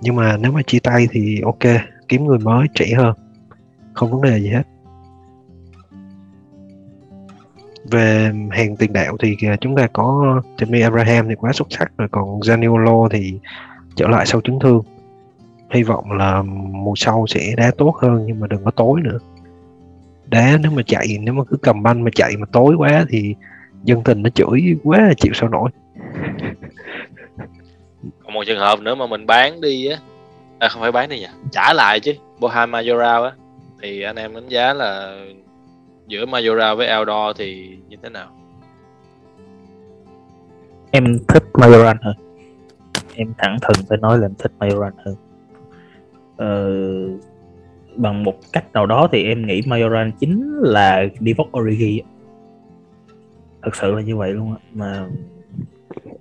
[0.00, 3.14] Nhưng mà nếu mà chia tay thì ok kiếm người mới trẻ hơn.
[3.92, 4.62] Không vấn đề gì hết.
[7.90, 11.92] Về hàng tiền đạo thì à, chúng ta có Tammy Abraham thì quá xuất sắc
[11.98, 13.38] rồi còn Zaniolo thì
[13.96, 14.82] trở lại sau chấn thương.
[15.70, 19.18] Hy vọng là mùa sau sẽ đá tốt hơn nhưng mà đừng có tối nữa.
[20.26, 23.34] Đá nếu mà chạy nếu mà cứ cầm banh mà chạy mà tối quá thì
[23.84, 25.70] dân tình nó chửi quá là chịu sao nổi.
[28.24, 29.98] Còn một trường hợp nữa mà mình bán đi á
[30.58, 33.32] à, không phải bán đi nhỉ trả lại chứ Bohan Majorao á
[33.82, 35.20] thì anh em đánh giá là
[36.08, 38.28] giữa Majora với Eldor thì như thế nào?
[40.90, 42.16] Em thích Majoran hơn.
[43.14, 45.14] Em thẳng thừng phải nói là em thích Majoran hơn.
[46.36, 46.70] Ờ,
[47.96, 52.02] bằng một cách nào đó thì em nghĩ Majoran chính là Divock Origi
[53.62, 55.08] thật sự là như vậy luôn á mà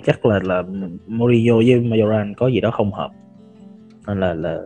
[0.05, 0.63] chắc là là
[1.07, 3.11] Mourinho với Majoran có gì đó không hợp.
[4.07, 4.59] Nên là là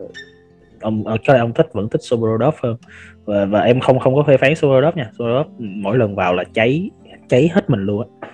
[0.81, 2.77] ông ờ, cái ông thích vẫn thích Soborodov hơn.
[3.25, 5.11] Và, và em không không có phê phán Soborodov nha.
[5.19, 6.89] Soborodov mỗi lần vào là cháy
[7.29, 8.29] cháy hết mình luôn á.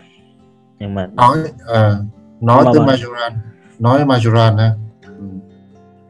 [0.79, 1.37] Nhưng mà nói
[1.73, 1.93] à,
[2.41, 3.31] nói tới Majoran
[3.79, 4.71] nói Majoran ha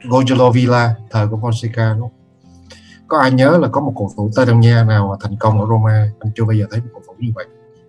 [0.04, 2.10] Gojolo Villa thời của Fonseca đúng
[3.08, 5.60] có ai nhớ là có một cầu thủ Tây Ban Nha nào mà thành công
[5.62, 6.12] ở Roma?
[6.20, 7.46] Anh chưa bao giờ thấy một cầu thủ như vậy.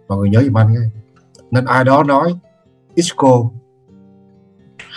[0.08, 1.02] Mọi người nhớ giùm anh cái
[1.50, 2.34] nên ai đó nói
[2.94, 3.44] Isco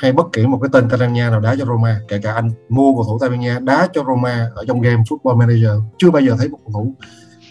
[0.01, 2.33] hay bất kỳ một cái tên Tây Ban Nha nào đá cho Roma kể cả
[2.33, 5.71] anh mua cầu thủ Tây Ban Nha đá cho Roma ở trong game Football Manager
[5.97, 6.93] chưa bao giờ thấy một cầu thủ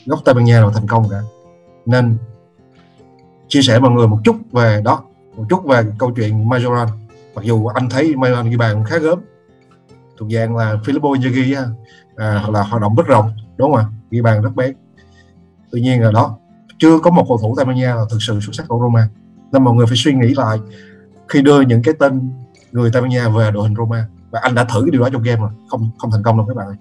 [0.06, 1.20] gốc Tây Ban Nha nào thành công cả.
[1.86, 2.16] Nên
[3.48, 5.02] chia sẻ mọi người một chút về đó
[5.36, 6.86] một chút về câu chuyện Majoran.
[7.34, 9.18] Mặc dù anh thấy Majoran ghi bàn cũng khá gớm.
[10.18, 11.72] Thuộc dạng là Filippo Inzaghi
[12.16, 13.86] à, hoặc là hoạt động rất rộng đúng không ạ?
[14.10, 14.72] Ghi bàn rất bé
[15.72, 16.38] tuy nhiên là đó
[16.78, 19.08] chưa có một cầu thủ Tây Ban Nha là thực sự xuất sắc ở Roma.
[19.52, 20.58] Nên mọi người phải suy nghĩ lại
[21.30, 22.30] khi đưa những cái tên
[22.72, 24.06] người Tây Ban Nha về đội hình Roma.
[24.30, 25.50] Và anh đã thử cái điều đó trong game rồi.
[25.68, 26.76] Không không thành công đâu các bạn ơi.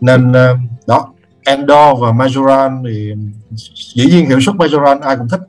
[0.00, 0.56] nên ờ,
[0.86, 1.12] đó
[1.44, 3.14] Endor và Majoran thì
[3.94, 5.40] dĩ nhiên hiệu suất Majoran ai cũng thích.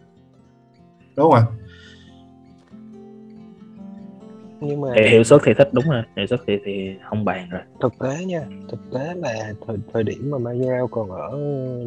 [1.16, 1.46] Đúng không ạ?
[4.62, 6.04] Nhưng mà Hiệu- hiệu suất thì thích đúng rồi.
[6.18, 7.62] Hiệu suất thì thì không bàn rồi.
[7.82, 11.30] Thực tế nha thực tế là thời thời điểm mà Majoral còn ở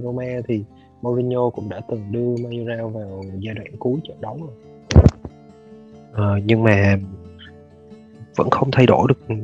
[0.03, 0.65] Roma thì
[1.03, 4.76] Mourinho cũng đã từng đưa Majoral vào giai đoạn cuối trận đấu rồi
[6.13, 6.99] Ờ, nhưng mà
[8.37, 9.35] vẫn không thay đổi được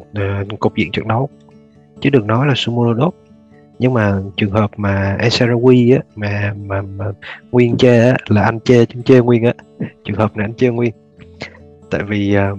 [0.00, 1.28] uh, cục diện trận đấu.
[2.00, 3.14] Chứ đừng nói là Sumolodov
[3.80, 7.04] nhưng mà trường hợp mà Esarawi á mà mà, mà
[7.52, 9.52] Nguyên chê á, là anh chê chúng chê Nguyên á.
[10.04, 10.92] Trường hợp này anh chê Nguyên.
[11.90, 12.58] Tại vì uh,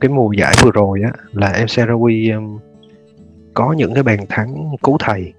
[0.00, 2.60] cái mùa giải vừa rồi á là Esarawi um, ờ,
[3.54, 5.32] có những cái bàn thắng cứu thầy.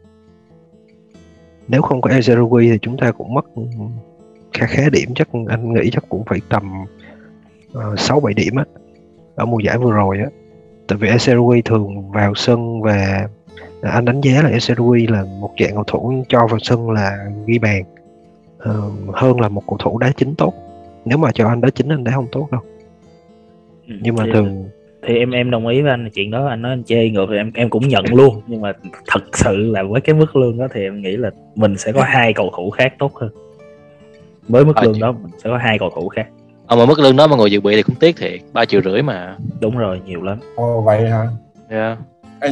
[1.68, 3.46] Nếu không có Esarawi thì chúng ta cũng mất
[4.54, 6.86] khá khá điểm chắc anh nghĩ chắc cũng phải tầm
[7.76, 8.64] ờ, sáu bảy điểm á
[9.36, 10.26] ở mùa giải vừa rồi á.
[10.88, 13.28] Tại vì El Sarawi thường vào sân và
[13.82, 16.90] à, anh đánh giá là El Sarawi là một dạng cầu thủ cho vào sân
[16.92, 17.84] là ghi bàn
[18.58, 18.82] ờ,
[19.14, 20.54] hơn là một cầu thủ đá chính tốt.
[21.06, 22.62] Nếu mà cho anh đá chính anh đá không tốt đâu.
[23.88, 24.70] Ừ, nhưng mà thì, thường
[25.08, 26.48] thì em em đồng ý với anh chuyện đó.
[26.48, 28.42] Anh nói anh chê ngược thì em em cũng nhận luôn.
[28.48, 28.74] Nhưng mà
[29.08, 32.04] thật sự là với cái mức lương đó thì em nghĩ là mình sẽ có
[32.04, 33.30] hai cầu thủ khác tốt hơn.
[34.48, 36.28] Với mức Ờ, lương chị- đó mình sẽ có hai cầu thủ khác
[36.68, 38.40] Ờ, mà mức lương đó mà ngồi dự bị thì cũng tiếc thiệt.
[38.54, 39.36] Ba triệu rưỡi mà.
[39.60, 40.40] Đúng rồi nhiều lắm.
[40.56, 41.28] Ồ vậy hả?
[41.70, 41.98] yeah.
[42.40, 42.50] Á,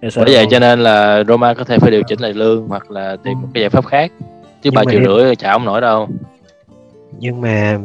[0.00, 2.90] Em bởi vậy cho nên là Roma có thể phải điều chỉnh lại lương hoặc
[2.90, 4.12] là tìm một cái giải pháp khác.
[4.62, 6.08] Chứ ba triệu em- rưỡi trả không nổi đâu.
[7.18, 7.78] Nhưng mà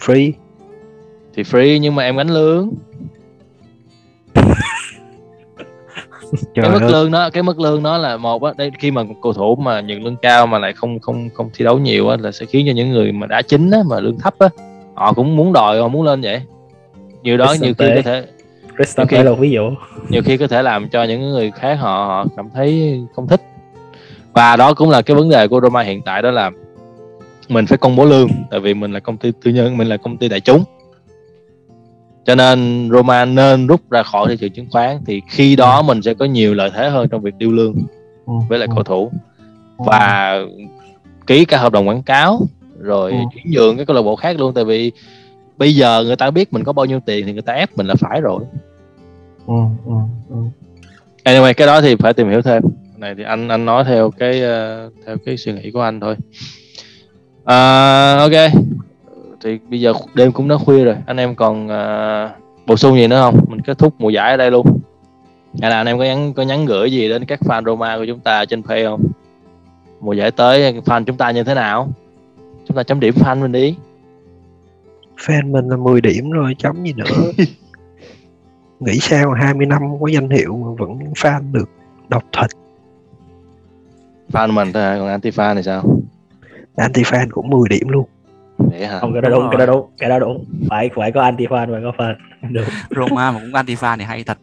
[0.00, 0.32] free.
[1.34, 2.70] Thì free nhưng mà em gánh lương.
[6.54, 6.90] Trời cái mức ơi.
[6.92, 9.80] lương đó cái mức lương đó là một á đây khi mà cầu thủ mà
[9.80, 12.66] nhận lương cao mà lại không không không thi đấu nhiều á là sẽ khiến
[12.68, 14.48] cho những người mà đã chính á mà lương thấp á
[14.96, 16.42] họ cũng muốn đòi họ muốn lên vậy.
[17.22, 18.26] Nhiều đó nhiều khi có thể
[18.96, 19.08] Ok.
[19.10, 19.70] Palace là ví dụ.
[20.08, 23.40] nhiều khi có thể làm cho những người khác họ họ cảm thấy không thích.
[24.32, 26.50] Và đó cũng là cái vấn đề của Roma hiện tại đó là
[27.48, 29.96] mình phải công bố lương tại vì mình là công ty tư nhân mình là
[29.96, 30.64] công ty đại chúng.
[32.24, 36.02] Cho nên Roma nên rút ra khỏi thị trường chứng khoán thì khi đó mình
[36.02, 37.74] sẽ có nhiều lợi thế hơn trong việc điêu lương
[38.26, 39.10] Ừ, với lại ừ, cầu thủ.
[39.78, 39.84] Ừ.
[39.86, 40.34] và
[41.26, 42.40] ký cả hợp đồng quảng cáo
[42.80, 43.16] rồi Ừ.
[43.34, 44.92] chuyển nhượng cái câu lạc bộ khác luôn tại vì
[45.56, 47.86] bây giờ người ta biết mình có bao nhiêu tiền thì người ta ép mình
[47.86, 48.44] là phải rồi.
[49.46, 49.54] Ừ,
[49.86, 49.92] ừ,
[50.30, 50.36] ừ.
[51.24, 52.62] anyway cái đó thì phải tìm hiểu thêm.
[52.62, 56.00] Cái này thì anh anh nói theo cái ờ, theo cái suy nghĩ của anh
[56.00, 56.16] thôi.
[57.44, 58.50] À, ok.
[59.44, 60.94] Thì bây giờ đêm cũng đã khuya rồi.
[61.06, 62.30] Anh em còn ờ,
[62.66, 63.40] bổ sung gì nữa không?
[63.48, 64.66] Mình kết thúc mùa giải ở đây luôn.
[65.62, 68.04] Hay là anh em có nhắn có nhắn gửi gì đến các fan Roma của
[68.06, 69.02] chúng ta trên page không?
[70.00, 71.88] Mùa giải tới fan chúng ta như thế nào
[72.68, 73.76] chúng ta chấm điểm fan mình đi.
[75.16, 77.32] Fan mình là 10 điểm rồi chấm gì nữa.
[78.80, 81.68] Nghĩ sao 20 năm có danh hiệu mà vẫn fan được
[82.08, 82.46] độc thật.
[84.32, 86.00] Fan mình thôi còn anti fan thì sao?
[86.76, 88.06] Anti fan cũng 10 điểm luôn.
[88.58, 88.98] Vậy hả?
[88.98, 90.44] Không cái đó Đúng đúng cái đó đúng cái đó đúng.
[90.70, 92.14] Phải phải có anti fan phải có fan
[92.52, 92.64] đúng
[93.08, 94.38] Roma mà cũng anti fan thì hay thật.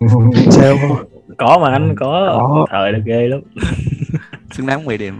[0.50, 0.76] Sao
[1.36, 2.38] có mà anh có.
[2.38, 2.66] Có.
[2.70, 3.40] thời là ghê lắm.
[4.50, 5.18] Xứng đáng 10 điểm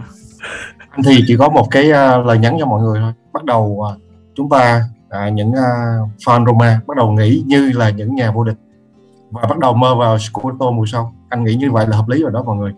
[0.91, 3.13] anh thì chỉ có một cái à, lời nhắn cho mọi người thôi.
[3.33, 3.91] Bắt đầu à,
[4.35, 8.43] chúng ta à, những à, fan Roma bắt đầu nghĩ như là những nhà vô
[8.43, 8.57] địch
[9.31, 12.21] và bắt đầu mơ vào Scudetto mùa sau anh nghĩ như vậy là hợp lý
[12.21, 12.71] rồi đó mọi người.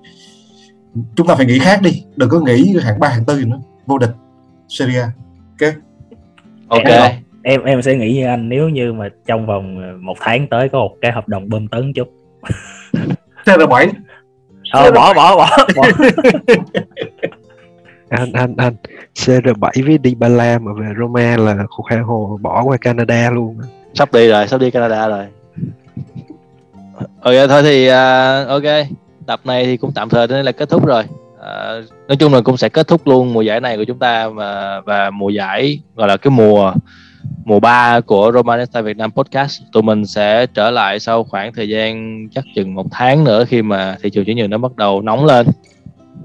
[1.16, 3.59] Chúng ta phải nghĩ khác đi đừng có nghĩ hạng ba hạng tư nữa.
[3.86, 4.12] Vô địch
[4.68, 5.12] Serie A.
[6.68, 6.84] Ok?
[6.84, 10.70] Em- em em sẽ nghĩ như anh nếu như mà trong vòng một tháng tới
[10.70, 12.07] có một cái hợp đồng bơm tấn chút.
[13.45, 13.88] CR7
[14.72, 15.88] ờ, bỏ bỏ bỏ bỏ
[18.12, 18.76] anh anh anh.
[19.16, 23.57] CR7 với Dybala mà về Roma là khu khai hồ bỏ qua Canada luôn.
[23.93, 25.26] Sắp đi rồi sắp đi Canada rồi.
[27.22, 28.88] Ok thôi thì uh, ok.
[29.26, 31.03] Tập này thì cũng tạm thời đến đây là kết thúc rồi.
[31.36, 34.28] Uh, nói chung là cũng sẽ kết thúc luôn mùa giải này của chúng ta
[34.28, 36.74] và và mùa giải gọi là cái mùa
[37.45, 39.62] mùa 3 của Romanista Việt Nam Podcast.
[39.72, 43.62] Tụi mình sẽ trở lại sau khoảng thời gian chắc chừng một tháng nữa khi
[43.62, 45.47] mà thị trường chuyển nhượng nó bắt đầu nóng lên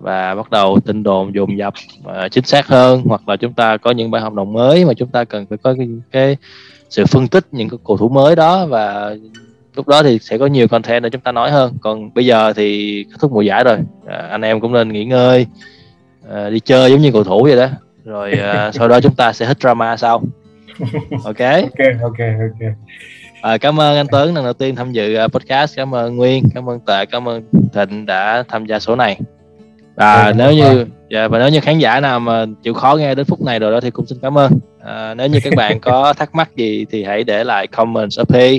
[0.07, 3.03] và bắt đầu tin đồn dồn dập à, chính xác hơn.
[3.05, 5.59] Hoặc là chúng ta có những bản hợp đồng mới mà chúng ta cần phải
[5.59, 6.37] có cái, cái
[6.91, 8.67] sự phân tích những cái cầu thủ mới đó.
[8.67, 9.15] Và
[9.77, 11.75] lúc đó thì sẽ có nhiều content để chúng ta nói hơn.
[11.81, 13.79] Còn bây giờ thì kết thúc mùa giải rồi.
[14.07, 15.47] À, anh em cũng nên nghỉ ngơi
[16.33, 17.69] à, đi chơi giống như cầu thủ vậy đó.
[18.05, 20.23] Rồi à, sau đó chúng ta sẽ hết drama sau.
[21.25, 21.41] Ok?
[21.41, 22.73] Ok ok ok.
[23.43, 25.77] À, cảm ơn anh Tuấn lần đầu tiên tham dự à, podcast.
[25.77, 27.43] Cảm ơn Nguyên cảm ơn Tệ cảm ơn
[27.73, 29.21] Thịnh đã tham gia số này
[29.97, 33.15] và Ừ, nếu như dạ, và nếu như khán giả nào mà chịu khó nghe
[33.15, 34.53] đến phút này rồi đó thì cũng xin cảm ơn.
[34.85, 38.25] À, nếu như các bạn có thắc mắc gì thì hãy để lại comment ở
[38.25, 38.59] page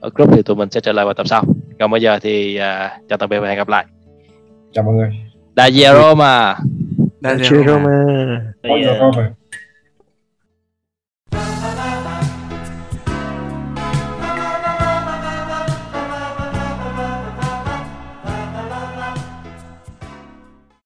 [0.00, 1.44] ở group thì tụi mình sẽ trả lời vào tập sau.
[1.78, 3.84] Còn bây giờ thì à, chào tạm biệt và hẹn gặp lại.
[4.72, 5.10] Chào mọi người.
[7.20, 8.04] Đây, Chơi Roma
[8.62, 9.30] Bao giờ Roma